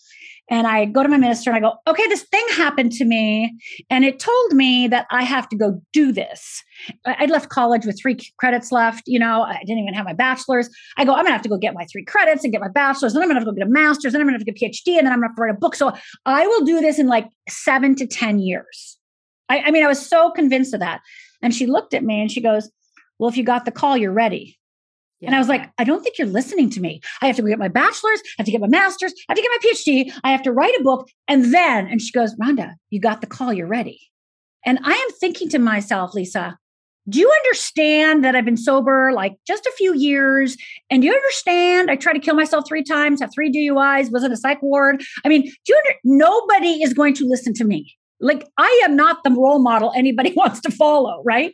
[0.50, 3.56] And I go to my minister and I go, okay, this thing happened to me.
[3.88, 6.62] And it told me that I have to go do this.
[7.06, 9.04] I'd left college with three credits left.
[9.06, 10.68] You know, I didn't even have my bachelor's.
[10.98, 13.14] I go, I'm gonna have to go get my three credits and get my bachelor's.
[13.14, 14.12] Then I'm have to go get a master's.
[14.12, 14.98] Then I'm gonna have to get a PhD.
[14.98, 15.76] And then I'm gonna have to write a book.
[15.76, 15.92] So
[16.26, 18.98] I will do this in like seven to 10 years.
[19.48, 21.00] I, I mean, I was so convinced of that.
[21.40, 22.70] And she looked at me and she goes,
[23.22, 24.58] Well, if you got the call, you're ready.
[25.20, 25.28] Yeah.
[25.28, 27.00] And I was like, I don't think you're listening to me.
[27.20, 29.42] I have to get my bachelor's, I have to get my master's, I have to
[29.42, 31.08] get my PhD, I have to write a book.
[31.28, 34.00] And then, and she goes, Rhonda, you got the call, you're ready.
[34.66, 36.58] And I am thinking to myself, Lisa,
[37.08, 40.56] do you understand that I've been sober like just a few years?
[40.90, 44.24] And do you understand I tried to kill myself three times, have three DUIs, was
[44.24, 45.00] in a psych ward?
[45.24, 47.94] I mean, do you under- nobody is going to listen to me.
[48.18, 51.52] Like I am not the role model anybody wants to follow, right?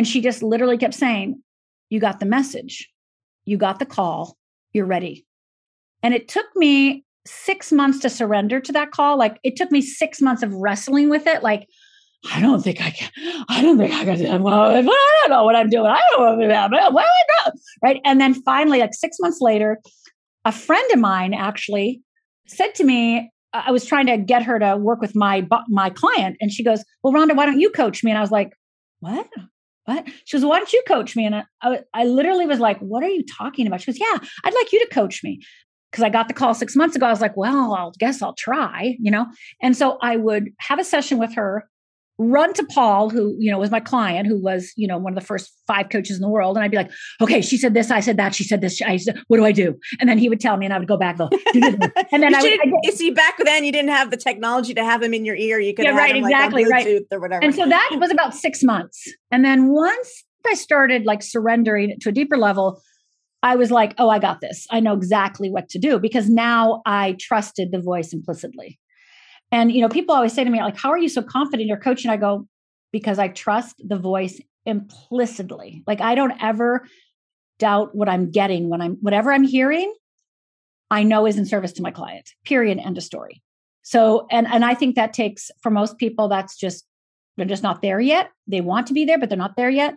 [0.00, 1.42] And she just literally kept saying,
[1.90, 2.88] you got the message,
[3.44, 4.38] you got the call,
[4.72, 5.26] you're ready.
[6.02, 9.18] And it took me six months to surrender to that call.
[9.18, 11.42] Like it took me six months of wrestling with it.
[11.42, 11.66] Like,
[12.32, 13.10] I don't think I can,
[13.50, 14.42] I don't think I can do.
[14.42, 14.86] Well, I don't
[15.28, 15.84] know what I'm doing.
[15.84, 17.60] I don't know what I'm doing.
[17.82, 18.00] Right.
[18.06, 19.80] And then finally, like six months later,
[20.46, 22.00] a friend of mine actually
[22.46, 26.38] said to me, I was trying to get her to work with my my client,
[26.40, 28.54] and she goes, "Well, Rhonda, why don't you coach me?" And I was like,
[29.00, 29.28] "What?
[29.84, 30.06] What?
[30.24, 31.26] She goes, why don't you coach me?
[31.26, 33.80] And I, I, I literally was like, what are you talking about?
[33.80, 35.40] She goes, yeah, I'd like you to coach me.
[35.90, 37.06] Because I got the call six months ago.
[37.06, 39.26] I was like, well, I'll guess I'll try, you know?
[39.60, 41.68] And so I would have a session with her
[42.20, 45.18] run to Paul, who, you know, was my client, who was, you know, one of
[45.18, 46.56] the first five coaches in the world.
[46.56, 48.80] And I'd be like, okay, she said this, I said that, she said this.
[48.82, 49.78] I said, what do I do?
[49.98, 51.30] And then he would tell me and I would go back, Though.
[51.54, 55.02] and then I would, I see back then you didn't have the technology to have
[55.02, 55.58] him in your ear.
[55.58, 57.02] You could yeah, right, exactly, like right.
[57.10, 57.42] or whatever.
[57.42, 59.10] And so that was about six months.
[59.30, 62.82] And then once I started like surrendering to a deeper level,
[63.42, 64.66] I was like, oh, I got this.
[64.70, 68.78] I know exactly what to do because now I trusted the voice implicitly.
[69.52, 71.68] And, you know, people always say to me, like, how are you so confident in
[71.68, 72.10] your coaching?
[72.10, 72.46] I go,
[72.92, 75.82] because I trust the voice implicitly.
[75.86, 76.86] Like, I don't ever
[77.58, 79.92] doubt what I'm getting when I'm, whatever I'm hearing,
[80.90, 83.42] I know is in service to my client, period, end of story.
[83.82, 86.84] So, and, and I think that takes, for most people, that's just,
[87.36, 88.30] they're just not there yet.
[88.46, 89.94] They want to be there, but they're not there yet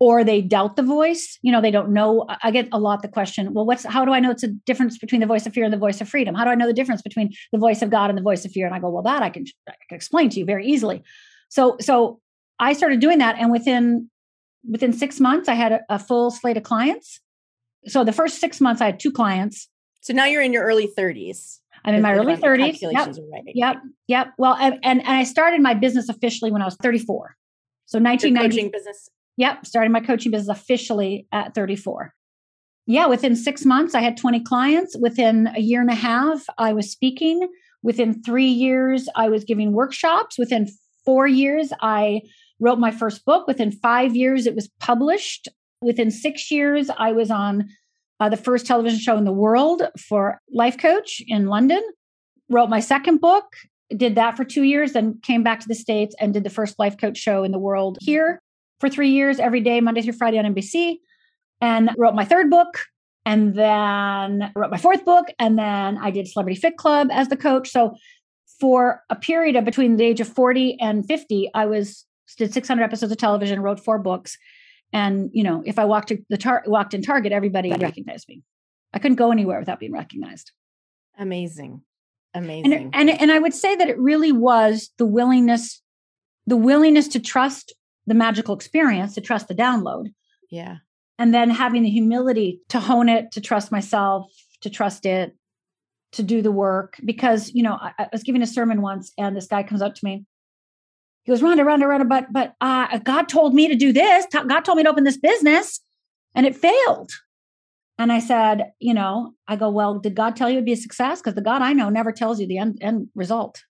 [0.00, 3.08] or they doubt the voice you know they don't know i get a lot the
[3.08, 5.64] question well what's how do i know it's a difference between the voice of fear
[5.64, 7.90] and the voice of freedom how do i know the difference between the voice of
[7.90, 9.96] god and the voice of fear and i go well that i can, I can
[9.96, 11.02] explain to you very easily
[11.48, 12.20] so so
[12.58, 14.10] i started doing that and within
[14.68, 17.20] within six months i had a, a full slate of clients
[17.86, 19.68] so the first six months i had two clients
[20.00, 22.78] so now you're in your early 30s I'm in my early 30s.
[22.80, 23.16] Yep.
[23.46, 23.76] Yep.
[24.08, 24.26] Yep.
[24.38, 27.36] Well, and, and, I started my business officially when I was 34.
[27.84, 28.48] So 1990.
[28.48, 32.14] coaching business Yep, started my coaching business officially at 34.
[32.86, 34.96] Yeah, within six months, I had 20 clients.
[35.00, 37.48] Within a year and a half, I was speaking.
[37.82, 40.38] Within three years, I was giving workshops.
[40.38, 40.68] Within
[41.04, 42.22] four years, I
[42.60, 43.46] wrote my first book.
[43.46, 45.48] Within five years, it was published.
[45.80, 47.68] Within six years, I was on
[48.20, 51.82] uh, the first television show in the world for Life Coach in London.
[52.50, 53.44] Wrote my second book,
[53.96, 56.78] did that for two years, then came back to the States and did the first
[56.78, 58.40] Life Coach show in the world here
[58.84, 60.98] for three years, every day, Monday through Friday on NBC,
[61.60, 62.80] and wrote my third book.
[63.26, 65.28] And then wrote my fourth book.
[65.38, 67.70] And then I did Celebrity Fit Club as the coach.
[67.70, 67.96] So
[68.60, 72.04] for a period of between the age of 40 and 50, I was
[72.36, 74.36] did 600 episodes of television, wrote four books.
[74.92, 78.42] And, you know, if I walked to the tar- walked in Target, everybody recognized me.
[78.92, 80.52] I couldn't go anywhere without being recognized.
[81.18, 81.80] Amazing.
[82.34, 82.74] Amazing.
[82.74, 85.80] And, and, and I would say that it really was the willingness,
[86.46, 87.72] the willingness to trust
[88.06, 90.12] the magical experience to trust the download.
[90.50, 90.76] Yeah.
[91.18, 94.30] And then having the humility to hone it, to trust myself,
[94.62, 95.36] to trust it,
[96.12, 96.96] to do the work.
[97.04, 99.94] Because, you know, I, I was giving a sermon once and this guy comes up
[99.94, 100.24] to me.
[101.24, 104.26] He goes, Rhonda, Rhonda, Rhonda, but but uh, God told me to do this.
[104.30, 105.80] God told me to open this business
[106.34, 107.12] and it failed.
[107.96, 110.76] And I said, you know, I go, well, did God tell you it'd be a
[110.76, 111.20] success?
[111.20, 113.62] Because the God I know never tells you the end, end result.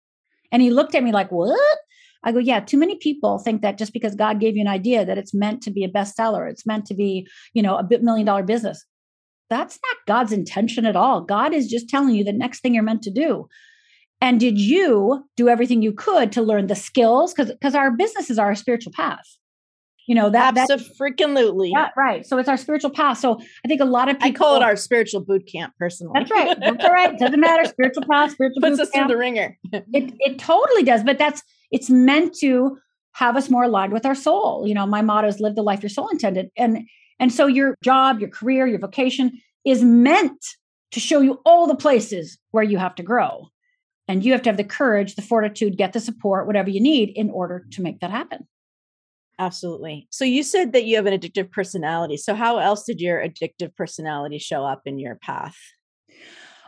[0.50, 1.78] And he looked at me like, what?
[2.24, 5.04] I go, yeah, too many people think that just because God gave you an idea
[5.04, 8.02] that it's meant to be a bestseller, it's meant to be, you know, a bit
[8.02, 8.84] million dollar business.
[9.50, 11.20] That's not God's intention at all.
[11.20, 13.46] God is just telling you the next thing you're meant to do.
[14.20, 17.34] And did you do everything you could to learn the skills?
[17.34, 19.24] Because because our businesses are our spiritual path.
[20.06, 22.26] You know that that's freaking yeah, right.
[22.26, 23.18] So it's our spiritual path.
[23.18, 26.12] So I think a lot of people I call it our spiritual boot camp personally.
[26.14, 26.58] That's right.
[26.60, 27.18] That's all right.
[27.18, 27.64] Doesn't matter.
[27.64, 29.08] Spiritual path, spiritual puts us camp.
[29.08, 29.56] through the ringer.
[29.72, 31.02] it it totally does.
[31.04, 31.42] But that's
[31.74, 32.78] it's meant to
[33.12, 34.66] have us more aligned with our soul.
[34.66, 36.50] You know, my motto is live the life your soul intended.
[36.56, 39.32] And and so your job, your career, your vocation
[39.64, 40.44] is meant
[40.92, 43.48] to show you all the places where you have to grow.
[44.06, 47.10] And you have to have the courage, the fortitude, get the support, whatever you need
[47.10, 48.46] in order to make that happen.
[49.38, 50.06] Absolutely.
[50.10, 52.16] So you said that you have an addictive personality.
[52.18, 55.56] So how else did your addictive personality show up in your path?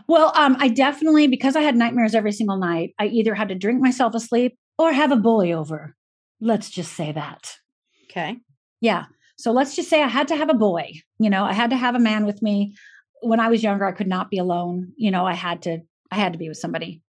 [0.09, 3.55] Well, um, I definitely, because I had nightmares every single night, I either had to
[3.55, 5.95] drink myself asleep or have a bully over.
[6.41, 7.57] Let's just say that.
[8.05, 8.39] Okay.
[8.81, 9.07] Yeah.
[9.39, 10.93] So let's just say I had to have a boy.
[11.19, 12.75] You know, I had to have a man with me.
[13.23, 14.93] When I was younger, I could not be alone.
[14.97, 17.03] You know, I had to, I had to be with somebody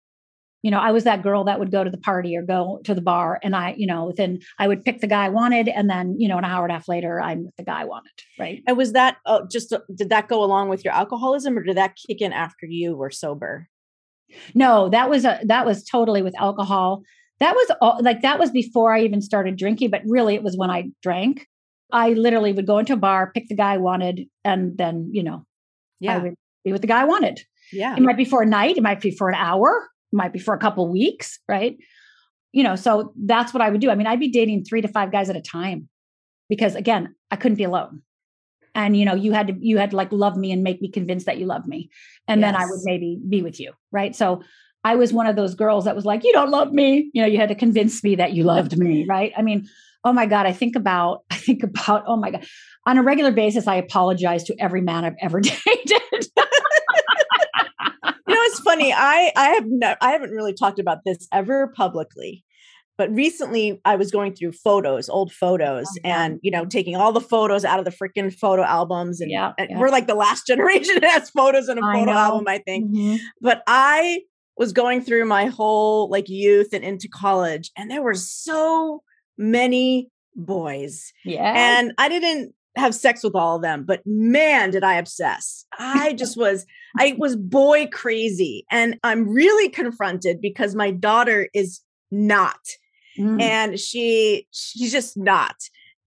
[0.67, 2.93] you know, I was that girl that would go to the party or go to
[2.93, 5.89] the bar and I, you know, within I would pick the guy I wanted and
[5.89, 8.11] then, you know, an hour and a half later I'm with the guy I wanted,
[8.37, 8.65] right?
[8.67, 11.77] And was that oh, just uh, did that go along with your alcoholism or did
[11.77, 13.69] that kick in after you were sober?
[14.57, 17.03] No, that was a that was totally with alcohol.
[17.41, 20.57] That was all, like that was before I even started drinking, but really it was
[20.57, 21.47] when I drank.
[21.93, 25.23] I literally would go into a bar, pick the guy I wanted, and then, you
[25.23, 25.45] know,
[26.01, 26.17] yeah.
[26.17, 27.41] I would be with the guy I wanted.
[27.73, 27.95] Yeah.
[27.97, 30.39] It might be for a night, it might be for an hour, it might be
[30.39, 31.77] for a couple weeks, right?
[32.53, 33.91] You know, so that's what I would do.
[33.91, 35.89] I mean, I'd be dating three to five guys at a time
[36.49, 38.03] because again, I couldn't be alone.
[38.75, 40.91] And you know, you had to you had to like love me and make me
[40.91, 41.91] convinced that you love me.
[42.29, 42.53] And yes.
[42.53, 44.15] then I would maybe be with you, right?
[44.15, 44.43] So
[44.87, 47.11] I was one of those girls that was like, you don't love me.
[47.13, 49.33] You know, you had to convince me that you loved me, right?
[49.37, 49.67] I mean,
[50.05, 52.47] oh my God, I think about, I think about, oh my God.
[52.87, 55.41] On a regular basis, I apologize to every man I've ever
[55.81, 56.29] dated
[58.29, 58.93] you know, it's funny.
[58.93, 62.45] I I have no, I haven't really talked about this ever publicly,
[62.97, 67.13] but recently I was going through photos, old photos, oh, and you know, taking all
[67.13, 69.79] the photos out of the freaking photo albums, and, yeah, and yeah.
[69.79, 72.91] we're like the last generation that has photos in a photo album, I think.
[72.91, 73.17] Mm-hmm.
[73.41, 74.21] But I
[74.57, 79.03] was going through my whole like youth and into college, and there were so
[79.39, 81.13] many boys.
[81.25, 81.53] Yeah.
[81.55, 85.65] And I didn't have sex with all of them, but man, did I obsess.
[85.79, 86.67] I just was,
[86.99, 88.65] I was boy crazy.
[88.71, 92.61] And I'm really confronted because my daughter is not.
[93.19, 93.41] Mm.
[93.41, 95.57] And she, she's just not.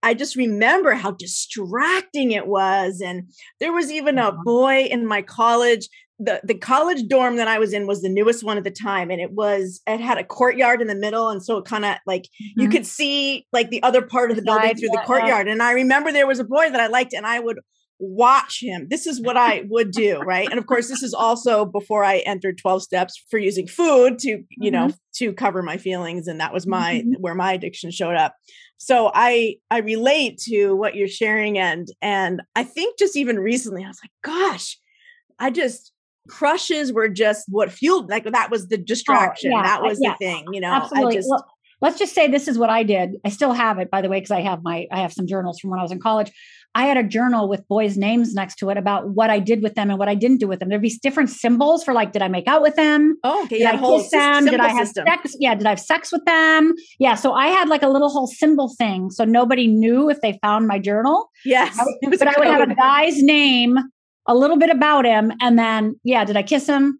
[0.02, 3.02] I just remember how distracting it was.
[3.02, 5.88] And there was even a boy in my college
[6.20, 9.12] the the college dorm that I was in was the newest one at the time,
[9.12, 11.98] and it was it had a courtyard in the middle, and so it kind of
[12.06, 12.62] like mm-hmm.
[12.62, 15.48] you could see like the other part of the building through the courtyard.
[15.48, 17.60] And I remember there was a boy that I liked, and I would
[18.00, 18.88] watch him.
[18.90, 20.48] This is what I would do, right?
[20.50, 24.44] And of course, this is also before I entered 12 steps for using food to,
[24.50, 24.98] you know, mm-hmm.
[25.18, 27.22] to cover my feelings and that was my mm-hmm.
[27.22, 28.36] where my addiction showed up.
[28.78, 33.84] So I I relate to what you're sharing and and I think just even recently
[33.84, 34.78] I was like, gosh,
[35.40, 35.94] I just
[36.28, 40.12] crushes were just what fueled like that was the distraction oh, yeah, that was yeah,
[40.12, 41.16] the thing you know absolutely.
[41.16, 41.46] just, well,
[41.82, 44.18] let's just say this is what i did i still have it by the way
[44.18, 46.32] because i have my i have some journals from when i was in college.
[46.78, 49.76] I had a journal with boys names next to it about what i did with
[49.76, 50.68] them and what i didn't do with them.
[50.68, 53.16] There'd be different symbols for like did i make out with them?
[53.24, 54.46] Oh okay did yeah, i kiss them?
[54.46, 55.06] did i have system.
[55.08, 55.36] sex?
[55.40, 56.74] Yeah did i have sex with them?
[57.00, 60.38] Yeah so i had like a little whole symbol thing so nobody knew if they
[60.42, 61.30] found my journal.
[61.46, 63.78] Yes I, but i would have a guy's name
[64.28, 67.00] a little bit about him, and then yeah, did I kiss him,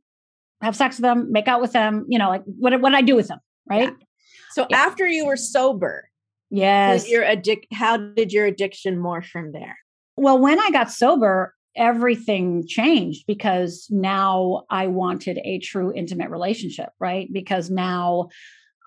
[0.62, 2.06] have sex with him, make out with him?
[2.08, 3.40] You know, like what what did I do with him?
[3.70, 3.90] Right.
[3.90, 4.06] Yeah.
[4.52, 4.78] So yeah.
[4.78, 6.10] after you were sober,
[6.50, 9.78] yes, your addic- how did your addiction morph from there?
[10.18, 16.90] Well, when I got sober, everything changed because now I wanted a true intimate relationship,
[17.00, 17.28] right?
[17.32, 18.30] Because now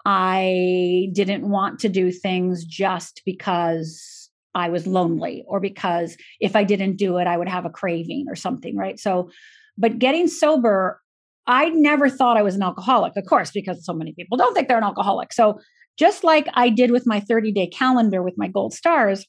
[0.07, 4.18] I didn't want to do things just because
[4.59, 8.27] I was lonely or because if I didn't do it, I would have a craving
[8.29, 8.99] or something, right?
[8.99, 9.31] So,
[9.77, 11.01] but getting sober,
[11.47, 14.69] I never thought I was an alcoholic, of course, because so many people don't think
[14.69, 15.33] they're an alcoholic.
[15.33, 15.61] So,
[15.99, 19.27] just like I did with my 30 day calendar with my gold stars,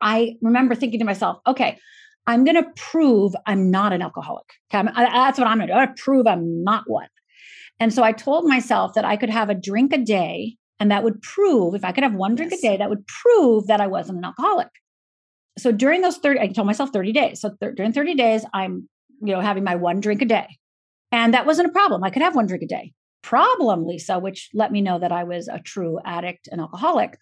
[0.00, 1.78] I remember thinking to myself, okay,
[2.26, 4.46] I'm going to prove I'm not an alcoholic.
[4.72, 5.78] Okay, I, that's what I'm going to do.
[5.78, 7.08] I'm going to prove I'm not one.
[7.80, 11.04] And so I told myself that I could have a drink a day and that
[11.04, 12.60] would prove, if I could have one drink yes.
[12.60, 14.68] a day, that would prove that I wasn't an alcoholic.
[15.58, 17.40] So during those 30, I told myself 30 days.
[17.40, 18.88] So th- during 30 days, I'm,
[19.22, 20.46] you know, having my one drink a day.
[21.12, 22.02] And that wasn't a problem.
[22.02, 22.92] I could have one drink a day.
[23.22, 27.18] problem, Lisa, which let me know that I was a true addict and alcoholic,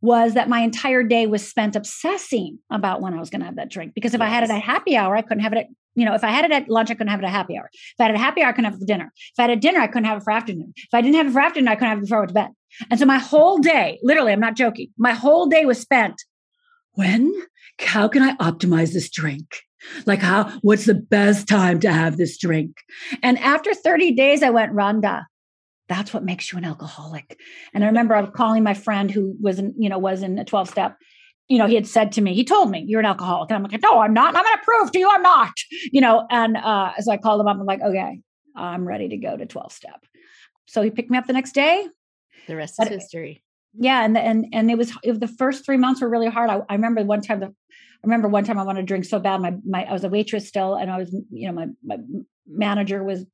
[0.00, 3.56] was that my entire day was spent obsessing about when I was going to have
[3.56, 3.92] that drink.
[3.94, 4.26] Because if yes.
[4.26, 6.30] I had it at happy hour, I couldn't have it at, you know, if I
[6.30, 7.68] had it at lunch, I couldn't have it at happy hour.
[7.72, 9.12] If I had at happy hour, I couldn't have it for dinner.
[9.16, 10.72] If I had it dinner, I couldn't have it for afternoon.
[10.76, 12.34] If I didn't have it for afternoon, I couldn't have it before I went to
[12.34, 12.50] bed.
[12.90, 16.22] And so my whole day, literally, I'm not joking, my whole day was spent
[16.92, 17.32] when,
[17.80, 19.56] how can I optimize this drink?
[20.06, 22.76] Like how what's the best time to have this drink?
[23.22, 25.24] And after 30 days, I went, Rhonda,
[25.88, 27.38] that's what makes you an alcoholic.
[27.74, 30.38] And I remember I was calling my friend who was in, you know, was in
[30.38, 30.96] a 12 step.
[31.50, 33.50] You know, he had said to me, he told me, you're an alcoholic.
[33.50, 34.34] And I'm like, no, I'm not.
[34.36, 35.52] I'm going to prove to you I'm not,
[35.92, 36.26] you know.
[36.30, 37.58] And uh, so I called him up.
[37.58, 38.20] I'm like, okay,
[38.56, 40.06] I'm ready to go to 12 step.
[40.66, 41.86] So he picked me up the next day.
[42.46, 43.42] The rest is history.
[43.74, 44.04] Yeah.
[44.04, 46.50] And, and, and it was, it was the first three months were really hard.
[46.50, 49.18] I, I remember one time the, I remember one time I wanted to drink so
[49.18, 49.40] bad.
[49.40, 50.74] My, my, I was a waitress still.
[50.76, 51.98] And I was, you know, my, my
[52.46, 53.24] manager was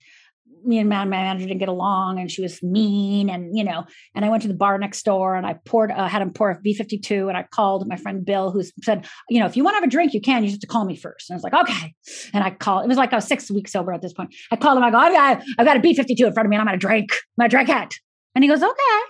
[0.65, 3.85] me and my manager didn't get along and she was mean and you know
[4.15, 6.51] and i went to the bar next door and i poured uh, had him pour
[6.51, 9.75] a b52 and i called my friend bill who said you know if you want
[9.75, 11.31] to have a drink you can you just have to call me first.
[11.31, 11.95] And i was like okay.
[12.33, 14.35] And i called it was like i was six weeks sober at this point.
[14.51, 16.57] I called him i go i've got, I've got a b52 in front of me
[16.57, 17.95] and i'm gonna drink gonna drink it.
[18.35, 19.01] And he goes okay.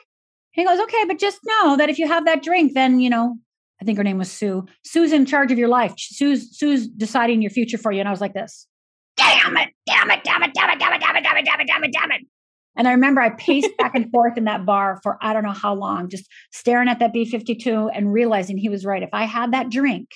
[0.53, 3.37] He goes okay but just know that if you have that drink then you know
[3.81, 5.95] i think her name was sue sue's in charge of your life.
[5.97, 8.01] Sue's sue's deciding your future for you.
[8.01, 8.67] And i was like this
[9.17, 11.61] damn it, damn it, damn it, damn it, damn it, damn it, damn it, damn
[11.61, 12.23] it, damn it, damn it.
[12.77, 15.53] And I remember I paced back and forth in that bar for I don't know
[15.53, 19.03] how long, just staring at that B 52 and realizing he was right.
[19.03, 20.11] If I had that drink,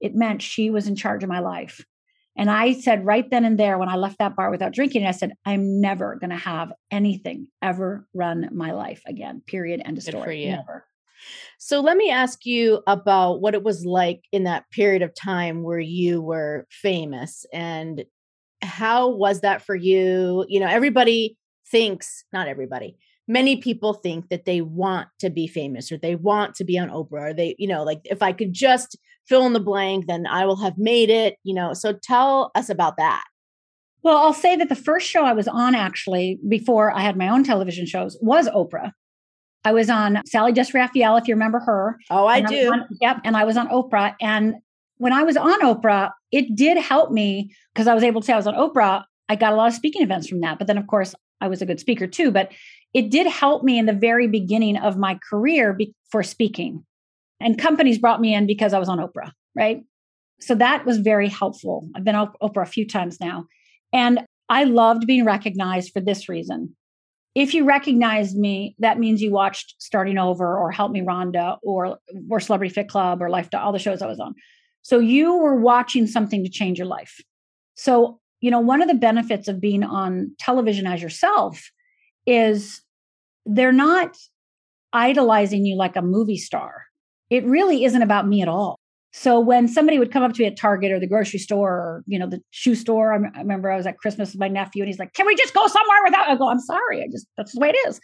[0.00, 1.84] it meant she was in charge of my life.
[2.38, 5.12] And I said right then and there when I left that bar without drinking, I
[5.12, 9.80] said, I'm never going to have anything ever run my life again, period.
[9.84, 10.18] End of story.
[10.18, 10.50] Good for you.
[10.50, 10.84] Never.
[11.58, 15.62] So let me ask you about what it was like in that period of time
[15.62, 18.04] where you were famous and
[18.62, 20.44] how was that for you?
[20.48, 21.36] You know, everybody
[21.70, 22.96] thinks, not everybody,
[23.28, 26.90] many people think that they want to be famous or they want to be on
[26.90, 28.96] Oprah or they, you know, like if I could just
[29.26, 31.72] fill in the blank, then I will have made it, you know.
[31.72, 33.24] So tell us about that.
[34.02, 37.28] Well, I'll say that the first show I was on actually before I had my
[37.28, 38.92] own television shows was Oprah.
[39.64, 41.98] I was on Sally Jessy Raphael, if you remember her.
[42.08, 42.68] Oh, I do.
[42.68, 43.20] I on, yep.
[43.24, 44.14] And I was on Oprah.
[44.20, 44.54] And
[44.98, 48.32] when I was on Oprah, it did help me because I was able to say
[48.32, 49.04] I was on Oprah.
[49.28, 50.58] I got a lot of speaking events from that.
[50.58, 52.30] But then, of course, I was a good speaker too.
[52.30, 52.52] But
[52.94, 56.84] it did help me in the very beginning of my career be- for speaking.
[57.40, 59.82] And companies brought me in because I was on Oprah, right?
[60.40, 61.88] So that was very helpful.
[61.94, 63.46] I've been on Oprah a few times now.
[63.92, 66.74] And I loved being recognized for this reason.
[67.34, 71.98] If you recognized me, that means you watched Starting Over or Help Me Rhonda or
[72.30, 74.34] or Celebrity Fit Club or Life, all the shows I was on.
[74.86, 77.20] So you were watching something to change your life.
[77.74, 81.72] So, you know, one of the benefits of being on television as yourself
[82.24, 82.82] is
[83.44, 84.16] they're not
[84.92, 86.84] idolizing you like a movie star.
[87.30, 88.78] It really isn't about me at all.
[89.12, 92.04] So when somebody would come up to me at Target or the grocery store or
[92.06, 94.88] you know the shoe store, I, remember I was at Christmas with my nephew and
[94.88, 97.54] he's like, "Can we just go somewhere without?" I go, "I'm sorry, I just that's
[97.54, 97.98] the way it is."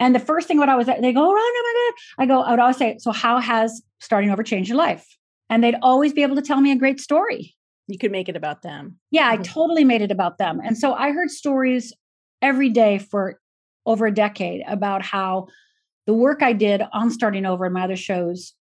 [0.00, 2.42] And the first thing what I was at, they go, "Oh my god!" I go,
[2.42, 5.06] I would always say, "So how has starting over changed your life?"
[5.50, 7.54] And they'd always be able to tell me a great story.
[7.86, 8.98] You could make it about them.
[9.10, 9.42] Yeah, I mm-hmm.
[9.42, 10.60] totally made it about them.
[10.64, 11.92] And so I heard stories
[12.40, 13.38] every day for
[13.86, 15.48] over a decade about how
[16.06, 18.54] the work I did on starting over in my other shows,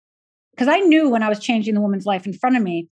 [0.51, 2.87] because I knew when I was changing the woman's life in front of me,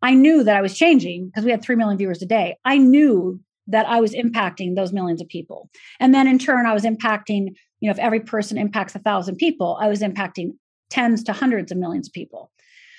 [0.00, 2.56] I knew that I was changing because we had 3 million viewers a day.
[2.64, 5.68] I knew that I was impacting those millions of people.
[6.00, 7.48] And then in turn, I was impacting,
[7.80, 10.52] you know, if every person impacts a thousand people, I was impacting
[10.88, 12.50] tens to hundreds of millions of people.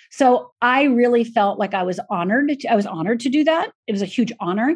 [0.10, 2.52] So I really felt like I was honored.
[2.70, 3.72] I was honored to do that.
[3.88, 4.76] It was a huge honor.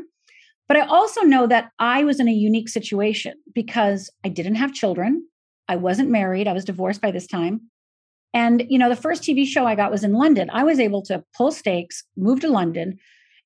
[0.68, 4.74] But I also know that I was in a unique situation because I didn't have
[4.74, 5.28] children.
[5.68, 6.48] I wasn't married.
[6.48, 7.62] I was divorced by this time.
[8.34, 10.50] And, you know, the first TV show I got was in London.
[10.52, 12.98] I was able to pull stakes, move to London.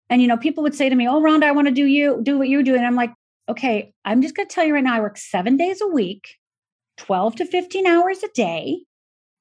[0.09, 2.19] And, you know, people would say to me, Oh, Rhonda, I want to do you,
[2.23, 2.77] do what you're doing.
[2.77, 3.13] And I'm like,
[3.49, 6.35] okay, I'm just going to tell you right now, I work seven days a week,
[6.97, 8.83] 12 to 15 hours a day.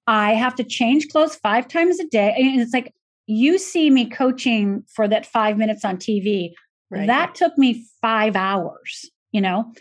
[0.07, 2.34] I have to change clothes five times a day.
[2.36, 2.94] And it's like,
[3.26, 6.52] you see me coaching for that five minutes on TV.
[6.90, 7.07] Right.
[7.07, 9.72] That took me five hours, you know?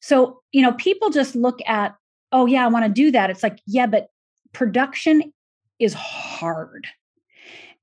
[0.00, 1.94] So, you know, people just look at,
[2.32, 3.30] oh, yeah, I want to do that.
[3.30, 4.08] It's like, yeah, but
[4.52, 5.32] production
[5.78, 6.86] is hard.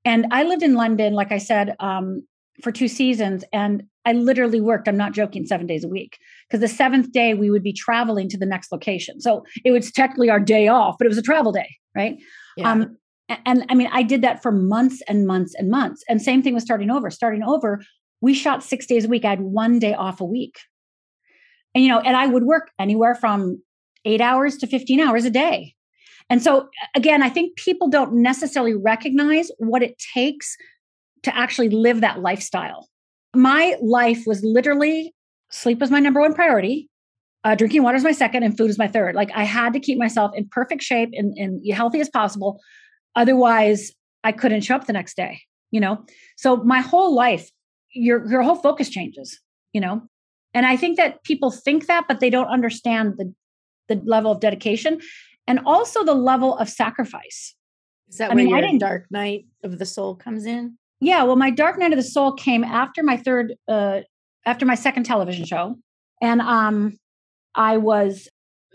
[0.04, 2.26] And I lived in London, like I said, um,
[2.62, 3.44] for two seasons.
[3.52, 6.18] And I literally worked, I'm not joking, seven days a week.
[6.48, 9.20] Because the seventh day we would be traveling to the next location.
[9.20, 12.16] So it was technically our day off, but it was a travel day, right?
[12.56, 12.70] Yeah.
[12.70, 12.96] Um,
[13.28, 16.02] and, and I mean, I did that for months and months and months.
[16.08, 17.10] And same thing with starting over.
[17.10, 17.80] Starting over,
[18.20, 19.24] we shot six days a week.
[19.24, 20.56] I had one day off a week.
[21.74, 23.62] And, you know, and I would work anywhere from
[24.04, 25.74] eight hours to 15 hours a day.
[26.28, 30.56] And so, again, I think people don't necessarily recognize what it takes
[31.22, 32.88] to actually live that lifestyle.
[33.34, 35.14] My life was literally
[35.50, 36.88] sleep was my number one priority.
[37.42, 39.14] Uh, drinking water is my second, and food is my third.
[39.14, 42.60] Like I had to keep myself in perfect shape and, and healthy as possible.
[43.16, 43.92] Otherwise,
[44.22, 45.40] I couldn't show up the next day.
[45.70, 46.04] You know,
[46.36, 47.50] so my whole life,
[47.92, 49.40] your your whole focus changes.
[49.72, 50.02] You know,
[50.52, 53.32] and I think that people think that, but they don't understand the
[53.88, 55.00] the level of dedication
[55.46, 57.54] and also the level of sacrifice.
[58.08, 60.76] Is that I where mean, your dark night of the soul comes in?
[61.00, 64.00] Yeah, well, my dark night of the soul came after my third, uh,
[64.44, 65.76] after my second television show,
[66.20, 66.98] and um,
[67.54, 68.28] I was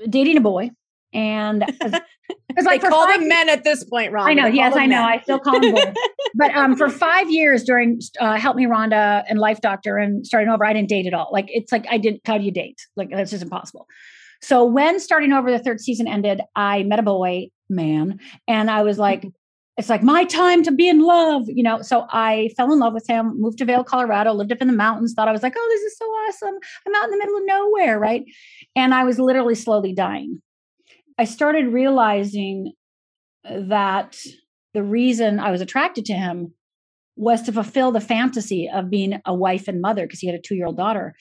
[0.10, 0.72] dating a boy,
[1.14, 1.60] and
[2.48, 4.30] because like call them men at this point, Rhonda.
[4.30, 4.48] I know.
[4.48, 5.02] Yes, I know.
[5.02, 5.20] Men.
[5.20, 5.94] I still call them boys.
[6.36, 10.50] but um, for five years during uh, Help Me Rhonda and Life Doctor and starting
[10.50, 11.30] over, I didn't date at all.
[11.32, 12.22] Like it's like I didn't.
[12.26, 12.80] How do you date?
[12.96, 13.88] Like that's just impossible.
[14.42, 18.84] So when starting over the third season ended, I met a boy, man, and I
[18.84, 19.26] was like,
[19.78, 21.82] it's like my time to be in love, you know.
[21.82, 24.74] So I fell in love with him, moved to Vail, Colorado, lived up in the
[24.74, 26.56] mountains, thought I was like, oh, this is so awesome.
[26.88, 28.24] I'm out in the middle of nowhere, right?
[28.76, 30.42] And I was literally slowly dying.
[31.18, 32.74] I started realizing
[33.44, 34.18] that
[34.74, 36.54] the reason I was attracted to him
[37.18, 40.42] was to fulfill the fantasy of being a wife and mother because he had a
[40.42, 41.16] two year old daughter.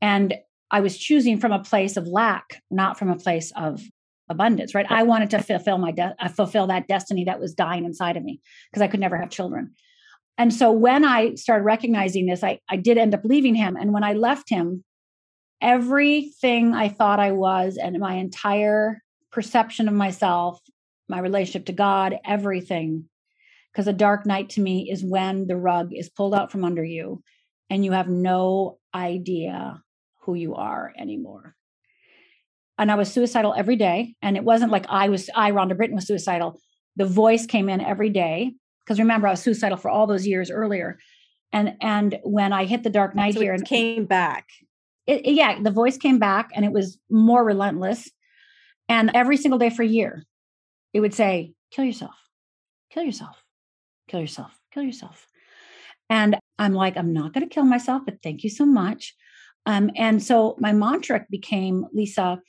[0.00, 0.34] And
[0.70, 3.82] I was choosing from a place of lack, not from a place of
[4.30, 4.86] abundance, right?
[4.88, 8.24] I wanted to fulfill my de- uh, fulfill that destiny that was dying inside of
[8.24, 9.74] me because I could never have children.
[10.38, 13.76] And so when I started recognizing this, I, I did end up leaving him.
[13.76, 14.84] And when I left him,
[15.60, 20.60] everything I thought I was and my entire perception of myself,
[21.08, 23.04] my relationship to God, everything,
[23.72, 26.84] because a dark night to me is when the rug is pulled out from under
[26.84, 27.22] you
[27.68, 29.82] and you have no idea
[30.22, 31.54] who you are anymore.
[32.80, 34.14] And I was suicidal every day.
[34.22, 36.58] And it wasn't like I was, I, Rhonda Britten, was suicidal.
[36.96, 38.54] The voice came in every day.
[38.84, 40.98] Because remember, I was suicidal for all those years earlier.
[41.52, 44.46] And and when I hit the dark night so here and came back.
[45.06, 48.10] It, it, yeah, the voice came back and it was more relentless.
[48.88, 50.24] And every single day for a year,
[50.92, 52.14] it would say, kill yourself,
[52.92, 53.42] kill yourself,
[54.08, 55.26] kill yourself, kill yourself.
[56.08, 59.14] And I'm like, I'm not going to kill myself, but thank you so much.
[59.66, 62.40] Um, and so my mantra became, Lisa,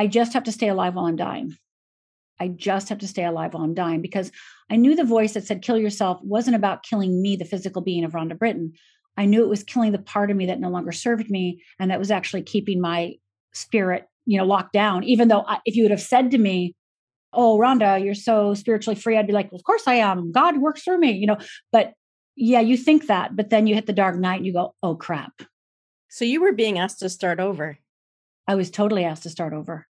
[0.00, 1.58] I just have to stay alive while I'm dying.
[2.40, 4.32] I just have to stay alive while I'm dying because
[4.70, 8.04] I knew the voice that said kill yourself wasn't about killing me, the physical being
[8.04, 8.72] of Rhonda Britten.
[9.18, 11.90] I knew it was killing the part of me that no longer served me and
[11.90, 13.16] that was actually keeping my
[13.52, 15.04] spirit, you know, locked down.
[15.04, 16.74] Even though I, if you would have said to me,
[17.34, 20.32] "Oh, Rhonda, you're so spiritually free," I'd be like, well, "Of course I am.
[20.32, 21.36] God works through me," you know.
[21.72, 21.92] But
[22.36, 24.94] yeah, you think that, but then you hit the dark night and you go, "Oh
[24.94, 25.42] crap."
[26.08, 27.76] So you were being asked to start over.
[28.48, 29.86] I was totally asked to start over.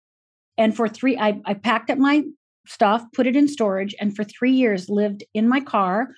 [0.60, 2.22] And for three, I, I packed up my
[2.66, 6.10] stuff, put it in storage, and for three years lived in my car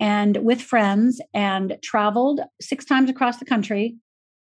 [0.00, 3.94] and with friends and traveled six times across the country.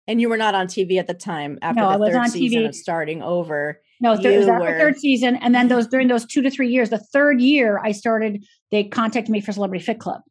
[0.08, 2.68] And you were not on TV at the time after no, the third season TV.
[2.68, 3.80] of starting over.
[4.00, 5.36] No, th- it was after third season.
[5.36, 8.82] And then those during those two to three years, the third year I started, they
[8.82, 10.22] contacted me for Celebrity Fit Club.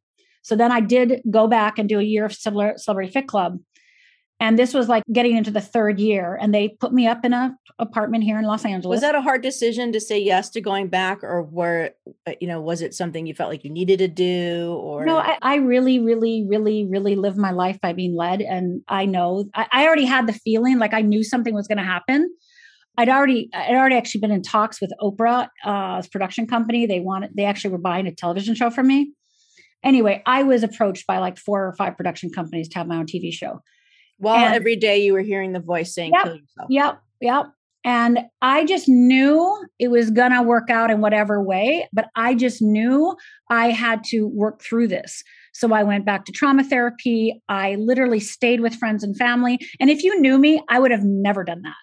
[0.42, 3.60] So then I did go back and do a year of Celebrity Fit Club
[4.46, 7.34] and this was like getting into the third year and they put me up in
[7.34, 10.62] a apartment here in los angeles was that a hard decision to say yes to
[10.62, 11.90] going back or were
[12.28, 15.18] uh, you know was it something you felt like you needed to do or no
[15.18, 19.46] i, I really really really really live my life by being led and i know
[19.54, 22.30] I, I already had the feeling like i knew something was going to happen
[22.98, 26.86] I'd already I'd already actually been in talks with Oprah, uh, production company.
[26.86, 29.12] They wanted they actually were buying a television show from me.
[29.84, 33.06] Anyway, I was approached by like four or five production companies to have my own
[33.06, 33.60] TV show.
[34.18, 36.68] While and, every day you were hearing the voice saying, yep, kill yourself.
[36.70, 37.02] Yep.
[37.22, 37.46] Yep.
[37.84, 42.34] And I just knew it was going to work out in whatever way, but I
[42.34, 43.16] just knew
[43.52, 45.24] I had to work through this.
[45.54, 47.42] So I went back to trauma therapy.
[47.48, 49.60] I literally stayed with friends and family.
[49.80, 51.76] And if you knew me, I would have never done that.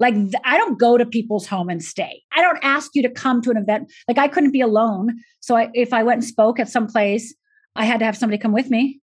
[0.00, 0.14] Like,
[0.44, 2.22] I don't go to people's home and stay.
[2.36, 3.92] I don't ask you to come to an event.
[4.08, 5.16] Like, I couldn't be alone.
[5.40, 7.34] So I, if I went and spoke at some place,
[7.76, 9.00] I had to have somebody come with me.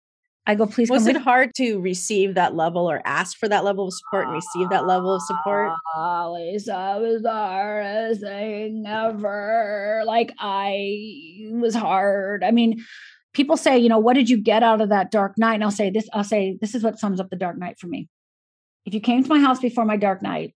[0.47, 0.89] I go, please.
[0.89, 4.33] Was it hard to receive that level or ask for that level of support and
[4.33, 5.71] receive that level of support?
[5.95, 10.01] Oh, Lisa, was the hardest thing ever.
[10.05, 12.43] Like I was hard.
[12.43, 12.83] I mean,
[13.33, 15.55] people say, you know, what did you get out of that dark night?
[15.55, 17.87] And I'll say this, I'll say, this is what sums up the dark night for
[17.87, 18.09] me.
[18.85, 20.55] If you came to my house before my dark night,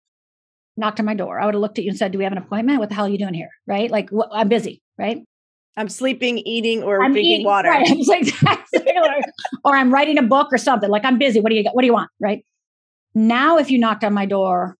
[0.77, 2.33] knocked on my door, I would have looked at you and said, Do we have
[2.33, 2.79] an appointment?
[2.79, 3.49] What the hell are you doing here?
[3.67, 3.89] Right?
[3.91, 5.19] Like, wh- I'm busy, right?
[5.77, 7.69] I'm sleeping, eating, or I'm drinking eating, water.
[7.69, 7.87] Right.
[8.75, 10.89] or, or I'm writing a book or something.
[10.89, 11.39] Like I'm busy.
[11.39, 11.75] What do you got?
[11.75, 12.09] What do you want?
[12.19, 12.45] Right.
[13.13, 14.77] Now, if you knocked on my door,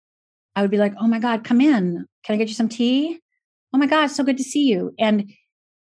[0.55, 2.05] I would be like, oh my God, come in.
[2.23, 3.19] Can I get you some tea?
[3.73, 4.93] Oh my God, so good to see you.
[4.97, 5.31] And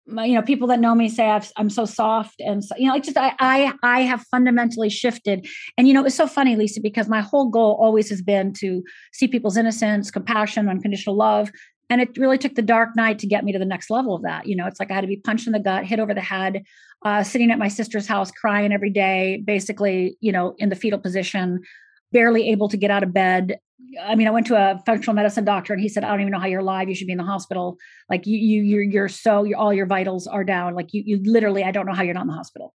[0.07, 2.86] my, you know, people that know me say i am so soft and so, you
[2.86, 5.46] know, like just I, I, I have fundamentally shifted.
[5.78, 8.82] And you know, it's so funny, Lisa, because my whole goal always has been to
[9.12, 11.50] see people's innocence, compassion, unconditional love.
[11.91, 14.22] And it really took the dark night to get me to the next level of
[14.22, 14.47] that.
[14.47, 16.20] You know, it's like I had to be punched in the gut, hit over the
[16.20, 16.64] head,
[17.05, 20.99] uh, sitting at my sister's house, crying every day, basically, you know, in the fetal
[20.99, 21.61] position,
[22.11, 23.59] barely able to get out of bed.
[24.03, 26.32] I mean, I went to a functional medicine doctor and he said, I don't even
[26.32, 26.89] know how you're alive.
[26.89, 27.76] You should be in the hospital.
[28.09, 30.74] Like you, you, you're, you're so, you're, all your vitals are down.
[30.74, 32.72] Like you, you literally, I don't know how you're not in the hospital.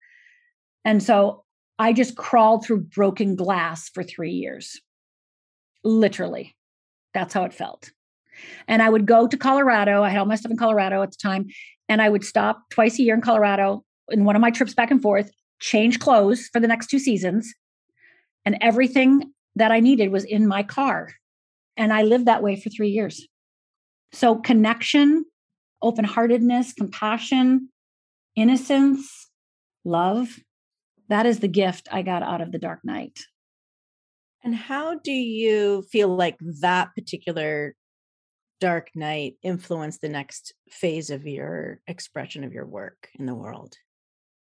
[0.84, 1.46] And so
[1.80, 4.82] I just crawled through broken glass for three years.
[5.84, 6.56] Literally.
[7.14, 7.92] That's how it felt.
[8.68, 10.04] And I would go to Colorado.
[10.04, 11.48] I had all my stuff in Colorado at the time.
[11.90, 14.92] And I would stop twice a year in Colorado in one of my trips back
[14.92, 17.54] and forth, change clothes for the next two seasons,
[18.46, 21.10] and everything that I needed was in my car.
[21.76, 23.28] And I lived that way for three years.
[24.14, 25.26] So, connection,
[25.82, 27.70] open heartedness, compassion,
[28.36, 29.30] innocence,
[29.84, 30.40] love
[31.10, 33.20] that is the gift I got out of the dark night.
[34.44, 37.76] And how do you feel like that particular
[38.60, 43.76] dark night influenced the next phase of your expression of your work in the world?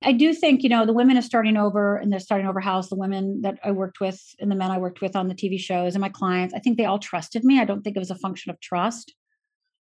[0.04, 2.88] I do think, you know, the women are starting over and they're starting over house,
[2.88, 5.58] the women that I worked with and the men I worked with on the TV
[5.58, 7.60] shows and my clients, I think they all trusted me.
[7.60, 9.14] I don't think it was a function of trust.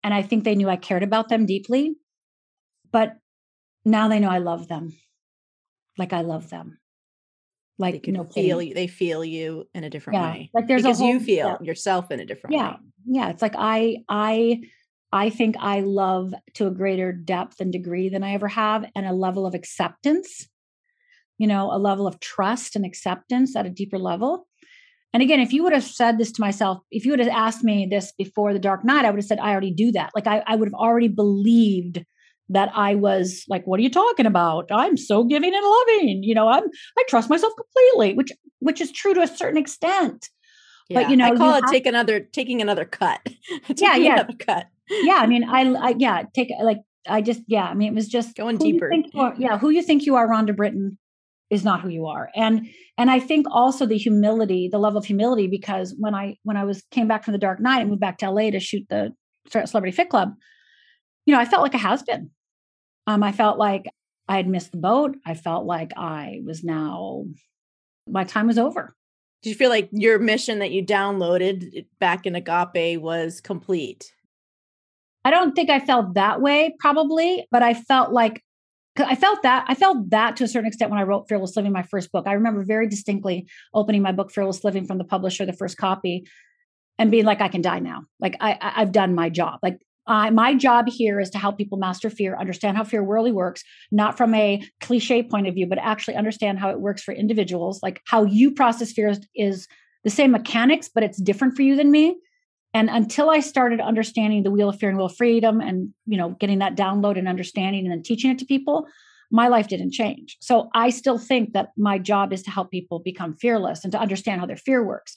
[0.04, 1.96] And I think they knew I cared about them deeply.
[2.92, 3.16] But
[3.84, 4.96] now they know I love them.
[5.98, 6.78] Like I love them.
[7.78, 10.32] Like can no feel you, they feel you in a different yeah.
[10.32, 10.50] way.
[10.54, 11.56] Like there's because whole, you feel yeah.
[11.60, 12.70] yourself in a different yeah.
[12.70, 12.76] way.
[13.06, 13.28] Yeah.
[13.30, 14.62] It's like I I
[15.12, 19.06] I think I love to a greater depth and degree than I ever have, and
[19.06, 20.48] a level of acceptance,
[21.38, 24.46] you know, a level of trust and acceptance at a deeper level.
[25.12, 27.64] And again, if you would have said this to myself, if you would have asked
[27.64, 30.10] me this before the dark night, I would have said, I already do that.
[30.14, 32.04] Like I, I would have already believed
[32.48, 34.66] that I was like, what are you talking about?
[34.70, 36.22] I'm so giving and loving.
[36.22, 36.64] You know, I'm
[36.98, 38.30] I trust myself completely, which
[38.60, 40.30] which is true to a certain extent.
[40.88, 43.20] Yeah, but you know, I call it have- take another taking another cut.
[43.68, 44.12] Yeah, Taking yeah.
[44.14, 44.66] another cut.
[44.88, 46.78] yeah i mean I, I yeah take like
[47.08, 48.88] i just yeah i mean it was just Going you deeper.
[48.88, 50.96] think you are- yeah who you think you are rhonda britten
[51.50, 55.04] is not who you are and and i think also the humility the level of
[55.04, 58.00] humility because when i when i was came back from the dark night and moved
[58.00, 59.12] back to la to shoot the
[59.50, 60.30] celebrity fit club
[61.24, 62.30] you know i felt like a has-been
[63.06, 63.86] um i felt like
[64.28, 67.24] i had missed the boat i felt like i was now
[68.08, 68.94] my time was over
[69.42, 74.12] Did you feel like your mission that you downloaded back in Agape was complete?
[75.24, 78.42] I don't think I felt that way probably, but I felt like
[78.96, 81.72] I felt that I felt that to a certain extent when I wrote Fearless Living,
[81.72, 82.26] my first book.
[82.26, 86.26] I remember very distinctly opening my book Fearless Living from the publisher, the first copy,
[86.98, 88.04] and being like, I can die now.
[88.20, 89.58] Like I, I I've done my job.
[89.62, 93.62] Like My job here is to help people master fear, understand how fear really works,
[93.90, 97.80] not from a cliche point of view, but actually understand how it works for individuals.
[97.82, 99.68] Like how you process fear is, is
[100.04, 102.16] the same mechanics, but it's different for you than me.
[102.72, 106.18] And until I started understanding the wheel of fear and wheel of freedom and, you
[106.18, 108.86] know, getting that download and understanding and then teaching it to people,
[109.30, 110.36] my life didn't change.
[110.40, 113.98] So I still think that my job is to help people become fearless and to
[113.98, 115.16] understand how their fear works.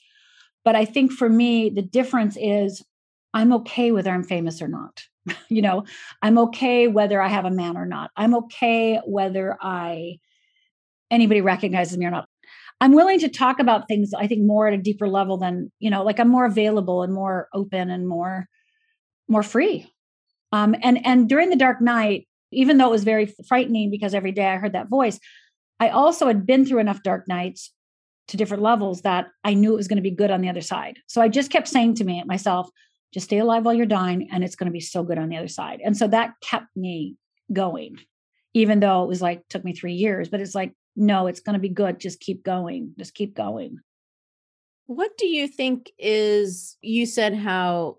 [0.64, 2.82] But I think for me, the difference is
[3.34, 5.04] I'm okay whether I'm famous or not.
[5.50, 5.86] you know,
[6.22, 8.12] I'm okay whether I have a man or not.
[8.16, 10.20] I'm okay whether I
[11.12, 12.28] anybody recognizes me or not.
[12.82, 15.90] I'm willing to talk about things I think more at a deeper level than, you
[15.90, 18.48] know, like I'm more available and more open and more
[19.28, 19.92] more free.
[20.52, 24.32] Um and and during the dark night, even though it was very frightening because every
[24.32, 25.20] day I heard that voice,
[25.80, 27.72] I also had been through enough dark nights
[28.30, 30.62] to different levels that I knew it was going to be good on the other
[30.62, 30.98] side.
[31.08, 32.70] So I just kept saying to me myself,
[33.14, 35.38] just stay alive while you're dying and it's going to be so good on the
[35.38, 35.82] other side.
[35.84, 37.16] And so that kept me
[37.52, 37.98] going,
[38.54, 41.54] even though it was like took me 3 years, but it's like no, it's going
[41.54, 42.00] to be good.
[42.00, 42.94] Just keep going.
[42.98, 43.78] Just keep going.
[44.88, 47.98] What do you think is you said how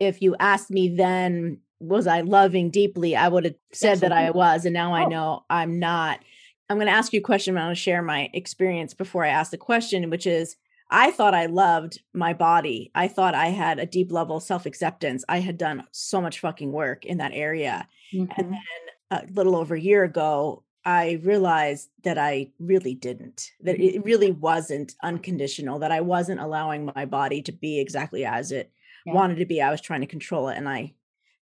[0.00, 4.30] if you asked me then was I loving deeply, I would have said that I
[4.30, 5.08] was and now I Oh.
[5.08, 6.20] know I'm not.
[6.68, 9.24] I'm going to ask you a question, but I'm going to share my experience before
[9.24, 10.56] I ask the question, which is
[10.90, 12.90] I thought I loved my body.
[12.94, 15.24] I thought I had a deep level of self acceptance.
[15.28, 17.88] I had done so much fucking work in that area.
[18.12, 18.50] And Mhm.
[18.50, 18.58] then
[19.10, 23.96] a little over a year ago, I realized that I really didn't, that Mm-hmm.
[23.98, 28.72] it really wasn't unconditional, that I wasn't allowing my body to be exactly as it
[29.06, 29.14] Yeah.
[29.14, 29.60] wanted to be.
[29.62, 30.94] I was trying to control it and I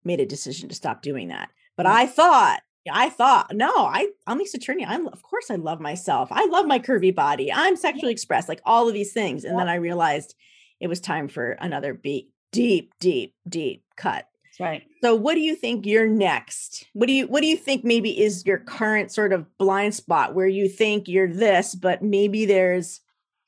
[0.03, 1.49] made a decision to stop doing that.
[1.75, 1.85] But.
[1.85, 4.85] I thought I thought, no, I, I'm Lisa Cherney.
[4.87, 6.29] I'm, of course, I love myself.
[6.31, 7.51] I love my curvy body.
[7.51, 9.43] I'm sexually expressed, like all of these things.
[9.43, 10.35] And then I realized
[10.79, 14.27] it was time for another deep, deep, deep, deep cut.
[14.45, 14.83] That's right.
[15.01, 16.85] So, what do you think you're next?
[16.93, 20.33] What do you, what do you think maybe is your current sort of blind spot
[20.33, 23.01] where you think you're this, but maybe there's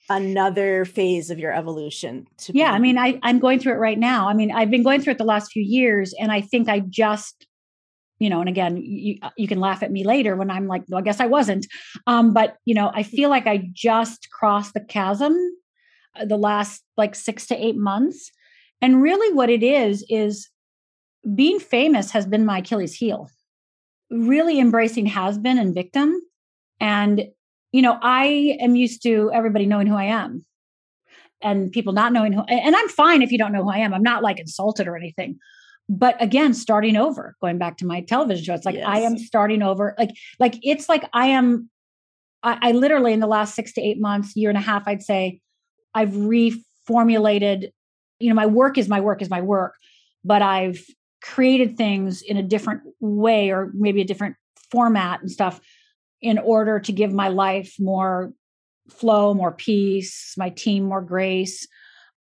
[0.09, 2.27] another phase of your evolution?
[2.49, 2.71] yeah.
[2.71, 4.27] Be- I mean, I, I'm going through it right now.
[4.27, 6.79] I mean, I've been going through it the last few years, and I think I
[6.82, 7.47] just
[8.22, 10.99] you know and again you, you can laugh at me later when i'm like well,
[10.99, 11.65] i guess i wasn't.
[12.07, 15.36] Um, but you know i feel like i just crossed the chasm
[16.15, 18.32] uh, the last like six to eight months.
[18.82, 20.49] And really what it is is
[21.36, 23.30] being famous has been my achilles heel.
[24.09, 26.19] Really embracing has been and victim.
[26.80, 27.26] And
[27.72, 30.45] you know i am used to everybody knowing who i am
[31.41, 33.93] and people not knowing who and i'm fine if you don't know who i am.
[33.93, 35.39] I'm not like insulted or anything
[35.89, 38.86] but again starting over going back to my television show it's like yes.
[38.88, 41.69] i am starting over like like it's like i am
[42.43, 45.03] I, I, literally in the last six to eight months year and a half i'd
[45.03, 45.41] say
[45.93, 47.71] i've reformulated
[48.19, 49.75] you know my work is my work is my work
[50.23, 50.84] but i've
[51.21, 54.36] created things in a different way or maybe a different
[54.71, 55.59] format and stuff
[56.21, 58.32] in order to give my life more
[58.89, 61.67] flow more peace my team more grace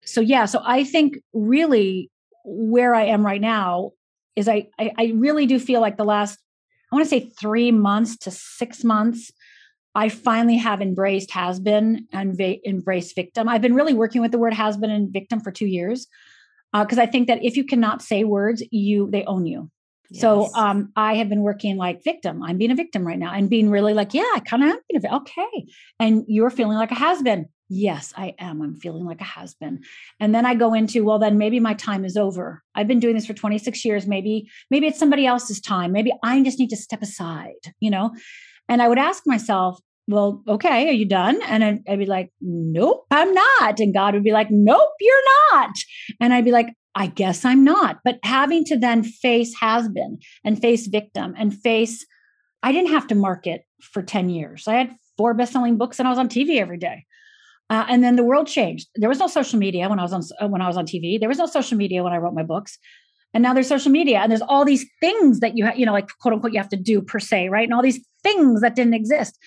[0.03, 2.09] so yeah so i think really
[2.43, 3.91] where I am right now
[4.35, 6.39] is I, I, I really do feel like the last
[6.91, 9.31] I want to say three months to six months,
[9.95, 13.49] I finally have embraced has been and va- embraced victim.
[13.49, 16.05] I've been really working with the word has been and victim for two years
[16.71, 19.71] because uh, I think that if you cannot say words, you they own you.
[20.09, 20.21] Yes.
[20.21, 22.43] So um, I have been working like victim.
[22.43, 24.79] I'm being a victim right now and being really like, yeah, I kind of am
[24.87, 25.65] being a okay.
[25.99, 27.47] And you're feeling like a has been.
[27.75, 28.61] Yes, I am.
[28.61, 29.81] I'm feeling like a has been.
[30.19, 32.61] And then I go into, well, then maybe my time is over.
[32.75, 34.05] I've been doing this for 26 years.
[34.05, 35.91] Maybe, maybe it's somebody else's time.
[35.91, 38.11] Maybe I just need to step aside, you know?
[38.69, 41.41] And I would ask myself, well, okay, are you done?
[41.41, 43.79] And I'd, I'd be like, nope, I'm not.
[43.79, 45.71] And God would be like, nope, you're not.
[46.19, 48.01] And I'd be like, I guess I'm not.
[48.05, 52.05] But having to then face has been and face victim and face,
[52.61, 54.67] I didn't have to market for 10 years.
[54.67, 57.05] I had four best selling books and I was on TV every day.
[57.69, 58.87] Uh, and then the world changed.
[58.95, 61.19] There was no social media when I was on uh, when I was on TV.
[61.19, 62.77] There was no social media when I wrote my books.
[63.33, 65.93] And now there's social media, and there's all these things that you ha- you know,
[65.93, 67.63] like quote unquote, you have to do per se, right?
[67.63, 69.39] And all these things that didn't exist.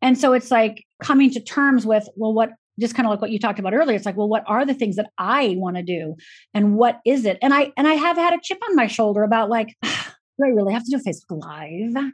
[0.00, 3.30] And so it's like coming to terms with, well, what just kind of like what
[3.30, 3.96] you talked about earlier.
[3.96, 6.16] It's like, well, what are the things that I want to do,
[6.54, 7.38] and what is it?
[7.42, 10.48] And I and I have had a chip on my shoulder about like, do I
[10.48, 12.12] really have to do Facebook Live?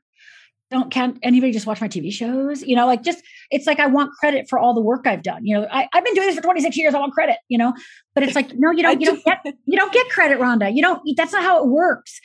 [0.72, 2.62] Don't can't anybody just watch my TV shows?
[2.62, 5.46] You know, like just it's like I want credit for all the work I've done.
[5.46, 6.94] You know, I, have been doing this for 26 years.
[6.94, 7.74] I want credit, you know,
[8.14, 10.74] but it's like, no, you don't, you don't get you don't get credit, Rhonda.
[10.74, 12.20] You don't that's not how it works.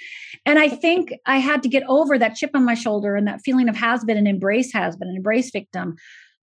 [0.46, 3.42] And I think I had to get over that chip on my shoulder and that
[3.44, 5.98] feeling of has been and embrace has been and embrace victim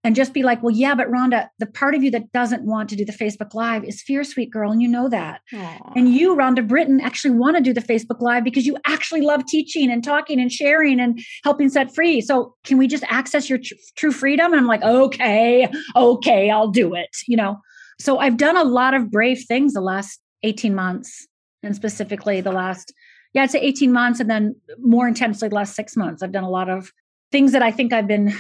[0.05, 2.91] and just be like, well, yeah, but Rhonda, the part of you that doesn't want
[2.91, 5.41] to do the Facebook Live is fear, sweet girl, and you know that.
[5.51, 5.93] Aww.
[5.97, 9.47] And you, Rhonda Britten, actually want to do the Facebook Live because you actually love
[9.47, 12.21] teaching and talking and sharing and helping set free.
[12.21, 14.53] So can we just access your tr- true freedom?
[14.53, 17.17] And I'm like, okay, okay, I'll do it.
[17.27, 17.59] You know.
[17.99, 21.27] So I've done a lot of brave things the last 18 months,
[21.63, 22.93] and specifically the last,
[23.33, 26.23] yeah, I'd say 18 months, and then more intensely the last six months.
[26.23, 26.93] I've done a lot of
[27.33, 28.35] things that I think I've been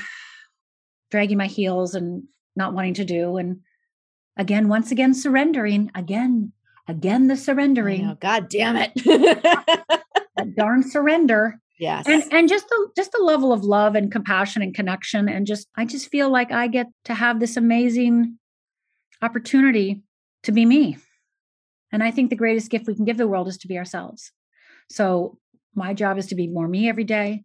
[1.11, 2.25] dragging my heels and
[2.57, 3.37] not wanting to do.
[3.37, 3.61] And
[4.37, 5.91] again, once again, surrendering.
[5.95, 6.53] Again,
[6.89, 8.17] again, the surrendering.
[8.21, 8.93] God damn it.
[9.05, 11.61] that darn surrender.
[11.79, 12.07] Yes.
[12.07, 15.29] And and just the just the level of love and compassion and connection.
[15.29, 18.39] And just I just feel like I get to have this amazing
[19.23, 20.03] opportunity
[20.45, 20.99] to be me.
[21.91, 24.33] And I think the greatest gift we can give the world is to be ourselves.
[24.91, 25.39] So
[25.75, 27.43] my job is to be more me every day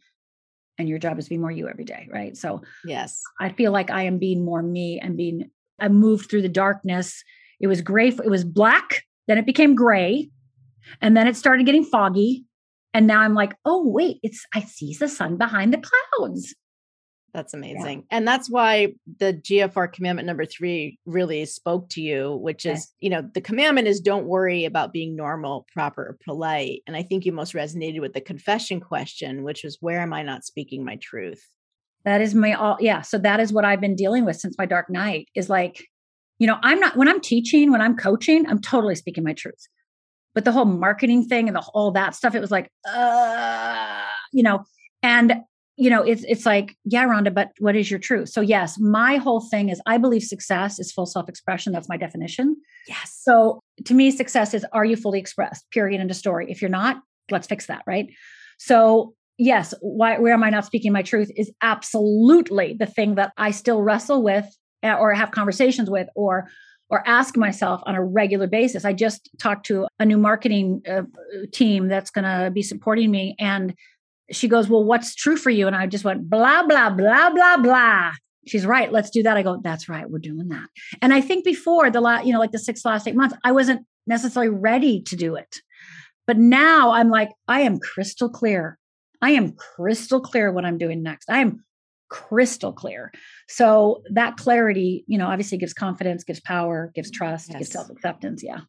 [0.79, 2.35] and your job is to be more you every day right?
[2.35, 3.21] So yes.
[3.39, 7.23] I feel like i am being more me and being i moved through the darkness.
[7.59, 10.29] It was gray it was black then it became gray
[11.01, 12.45] and then it started getting foggy
[12.93, 15.81] and now i'm like oh wait it's i see the sun behind the
[16.17, 16.55] clouds
[17.33, 17.99] that's amazing.
[17.99, 18.17] Yeah.
[18.17, 23.09] And that's why the GFR commandment number three really spoke to you, which is, you
[23.09, 26.81] know, the commandment is don't worry about being normal, proper, or polite.
[26.87, 30.23] And I think you most resonated with the confession question, which was, where am I
[30.23, 31.45] not speaking my truth?
[32.05, 32.77] That is my all.
[32.79, 33.01] Yeah.
[33.01, 35.85] So that is what I've been dealing with since my dark night is like,
[36.39, 39.67] you know, I'm not, when I'm teaching, when I'm coaching, I'm totally speaking my truth.
[40.33, 44.01] But the whole marketing thing and the all that stuff, it was like, uh,
[44.31, 44.63] you know,
[45.03, 45.41] and
[45.79, 48.27] you know, it's it's like, yeah, Rhonda, but what is your truth?
[48.27, 51.71] So yes, my whole thing is I believe success is full self-expression.
[51.71, 52.57] That's my definition.
[52.85, 53.17] Yes.
[53.21, 55.71] So to me, success is are you fully expressed?
[55.71, 56.01] Period.
[56.01, 56.51] End of story.
[56.51, 56.97] If you're not,
[57.31, 58.07] let's fix that, right?
[58.57, 63.31] So yes, why, where am I not speaking my truth is absolutely the thing that
[63.37, 64.45] I still wrestle with
[64.83, 66.49] eh, or have conversations with or
[66.89, 68.83] or ask myself on a regular basis.
[68.83, 71.03] I just talked to a new marketing uh,
[71.53, 73.75] team that's going to be supporting me and
[74.31, 77.57] she goes, "Well, what's true for you?" And I just went blah blah blah blah
[77.57, 78.11] blah.
[78.47, 78.91] She's right.
[78.91, 79.37] Let's do that.
[79.37, 80.09] I go, "That's right.
[80.09, 80.67] We're doing that."
[81.01, 83.51] And I think before the last, you know, like the six last eight months, I
[83.51, 85.61] wasn't necessarily ready to do it.
[86.27, 88.77] But now I'm like, I am crystal clear.
[89.21, 91.29] I am crystal clear what I'm doing next.
[91.29, 91.63] I am
[92.09, 93.11] crystal clear.
[93.47, 97.59] So that clarity, you know, obviously gives confidence, gives power, gives trust, yes.
[97.59, 98.43] gives self acceptance.
[98.43, 98.61] Yeah.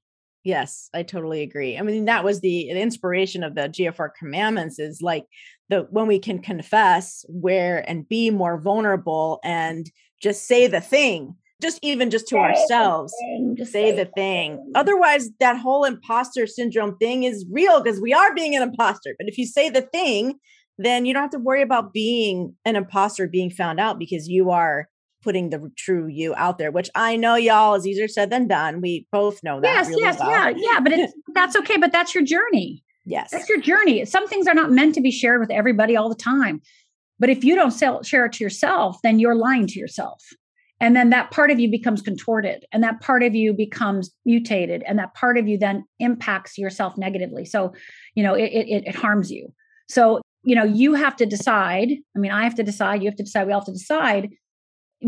[0.42, 1.76] Yes, I totally agree.
[1.76, 5.26] I mean, that was the, the inspiration of the GFR commandments is like
[5.68, 11.36] the when we can confess where and be more vulnerable and just say the thing
[11.62, 13.14] just even just to say ourselves
[13.56, 14.56] the say, say the thing.
[14.56, 19.14] thing otherwise that whole imposter syndrome thing is real because we are being an imposter
[19.18, 20.34] but if you say the thing
[20.78, 24.50] then you don't have to worry about being an imposter being found out because you
[24.50, 24.88] are
[25.22, 28.80] putting the true you out there which i know y'all is easier said than done
[28.80, 30.30] we both know that yes really yes well.
[30.30, 32.82] yeah yeah but it's that's okay but that's your journey.
[33.06, 33.30] Yes.
[33.30, 34.04] that's your journey.
[34.04, 36.60] Some things are not meant to be shared with everybody all the time
[37.18, 40.22] but if you don't sell, share it to yourself then you're lying to yourself
[40.80, 44.82] and then that part of you becomes contorted and that part of you becomes mutated
[44.86, 47.72] and that part of you then impacts yourself negatively so
[48.14, 49.52] you know it, it, it harms you.
[49.88, 53.16] So you know you have to decide i mean i have to decide you have
[53.16, 54.30] to decide we all have to decide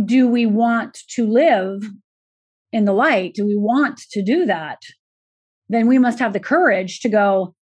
[0.05, 1.83] do we want to live
[2.73, 3.35] in the light?
[3.35, 4.81] Do we want to do that?
[5.69, 7.55] Then we must have the courage to go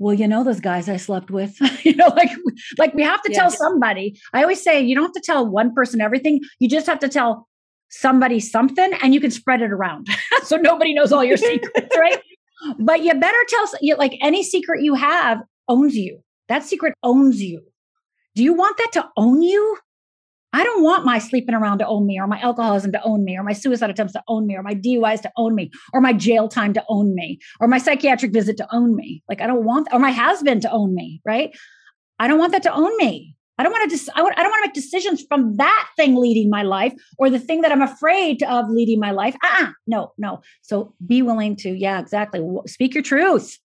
[0.00, 1.56] well you know those guys i slept with?
[1.84, 2.30] You know like
[2.78, 3.38] like we have to yes.
[3.38, 4.18] tell somebody.
[4.32, 6.40] I always say you don't have to tell one person everything.
[6.58, 7.46] You just have to tell
[7.90, 10.08] somebody something and you can spread it around
[10.42, 12.20] so nobody knows all your secrets right?
[12.78, 13.68] But you better tell
[13.98, 16.20] like any secret you have owns you.
[16.48, 17.62] That secret owns you.
[18.34, 19.76] Do you want that to own you
[20.54, 23.36] i don't want my sleeping around to own me or my alcoholism to own me
[23.36, 26.12] or my suicide attempts to own me or my duis to own me or my
[26.12, 29.64] jail time to own me or my psychiatric visit to own me like i don't
[29.64, 31.50] want or my husband to own me right
[32.18, 33.96] i don't want that to own me I don't want to.
[33.96, 37.30] Dis- I, I don't want to make decisions from that thing leading my life or
[37.30, 39.36] the thing that I'm afraid of leading my life.
[39.44, 40.40] Ah, uh-uh, no, no.
[40.62, 42.40] So be willing to, yeah, exactly.
[42.66, 43.58] Speak your truth.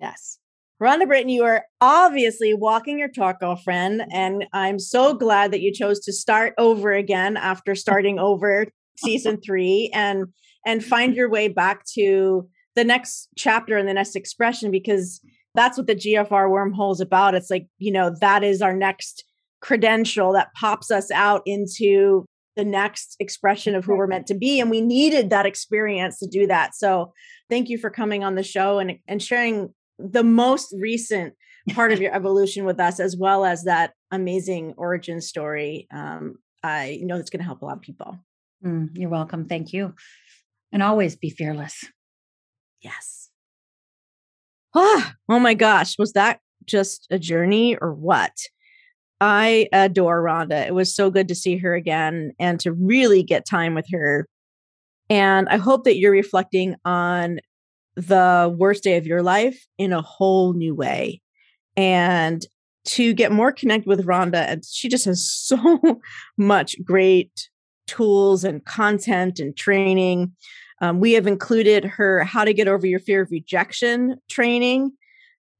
[0.00, 0.39] Yes.
[0.80, 5.74] Rhonda Britten, you are obviously walking your talk, girlfriend, and I'm so glad that you
[5.74, 8.66] chose to start over again after starting over
[8.96, 10.26] season three and
[10.66, 15.20] and find your way back to the next chapter and the next expression because
[15.54, 17.34] that's what the GFR wormhole is about.
[17.34, 19.24] It's like, you know, that is our next
[19.60, 22.24] credential that pops us out into
[22.56, 24.60] the next expression of who we're meant to be.
[24.60, 26.74] And we needed that experience to do that.
[26.74, 27.12] So
[27.48, 29.72] thank you for coming on the show and, and sharing
[30.02, 31.34] the most recent
[31.74, 35.86] part of your evolution with us, as well as that amazing origin story.
[35.92, 38.18] Um, I know it's going to help a lot of people.
[38.64, 39.46] Mm, you're welcome.
[39.46, 39.94] Thank you.
[40.72, 41.84] And always be fearless.
[42.80, 43.30] Yes.
[44.74, 45.98] Oh, oh my gosh.
[45.98, 48.32] Was that just a journey or what?
[49.20, 50.66] I adore Rhonda.
[50.66, 54.26] It was so good to see her again and to really get time with her.
[55.10, 57.40] And I hope that you're reflecting on
[58.06, 61.20] the worst day of your life in a whole new way.
[61.76, 62.44] And
[62.84, 66.00] to get more connected with Rhonda, and she just has so
[66.36, 67.48] much great
[67.86, 70.32] tools and content and training.
[70.80, 74.92] Um, we have included her How to Get Over Your Fear of Rejection training,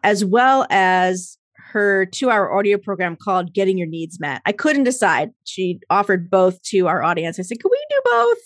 [0.02, 1.36] as well as
[1.72, 4.42] her two hour audio program called Getting Your Needs Met.
[4.46, 5.30] I couldn't decide.
[5.44, 7.38] She offered both to our audience.
[7.38, 8.38] I said, Can we do both?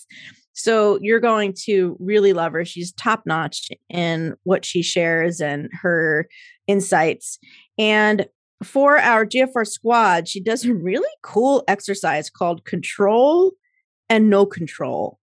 [0.55, 2.63] So you're going to really love her.
[2.63, 6.27] She's top notch in what she shares and her
[6.65, 7.37] insights.
[7.77, 8.25] And
[8.63, 13.51] for our GFR squad, she does a really cool exercise called control
[14.09, 15.19] and no control.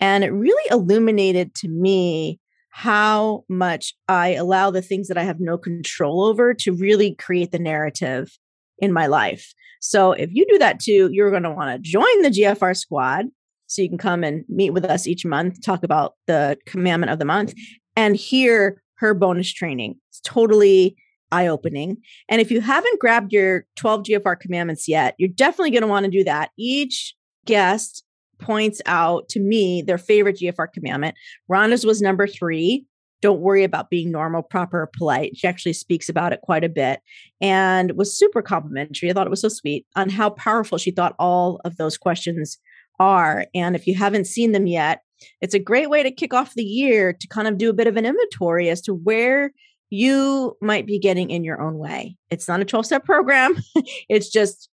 [0.00, 5.38] And it really illuminated to me how much I allow the things that I have
[5.38, 8.36] no control over to really create the narrative
[8.80, 9.54] in my life.
[9.80, 13.26] So if you do that too, you're going to want to join the GFR squad
[13.66, 17.18] so you can come and meet with us each month, talk about the commandment of
[17.18, 17.54] the month
[17.96, 19.96] and hear her bonus training.
[20.10, 20.96] It's totally
[21.32, 21.98] eye opening.
[22.28, 26.04] And if you haven't grabbed your 12 GFR commandments yet, you're definitely going to want
[26.04, 26.50] to do that.
[26.56, 28.04] Each guest
[28.38, 31.16] points out to me their favorite GFR commandment.
[31.50, 32.86] Rhonda's was number three.
[33.22, 35.36] Don't worry about being normal, proper, polite.
[35.36, 37.00] She actually speaks about it quite a bit
[37.40, 39.08] and was super complimentary.
[39.08, 42.58] I thought it was so sweet on how powerful she thought all of those questions
[42.98, 43.46] are.
[43.54, 45.00] And if you haven't seen them yet,
[45.40, 47.86] it's a great way to kick off the year to kind of do a bit
[47.86, 49.52] of an inventory as to where
[49.90, 52.16] you might be getting in your own way.
[52.30, 53.56] It's not a 12 step program.
[54.08, 54.68] it's just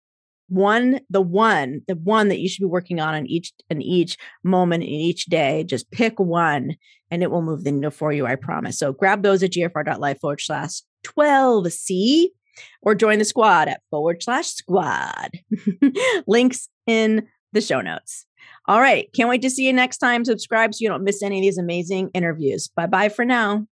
[0.50, 4.18] one the one the one that you should be working on in each in each
[4.44, 6.76] moment in each day just pick one
[7.12, 10.20] and it will move the needle for you i promise so grab those at gfr.life
[10.20, 12.30] forward slash 12c
[12.82, 15.30] or join the squad at forward slash squad
[16.28, 18.26] links in the show notes.
[18.68, 19.12] All right.
[19.14, 20.24] Can't wait to see you next time.
[20.26, 22.70] Subscribe so you don't miss any of these amazing interviews.
[22.76, 23.68] Bye bye for now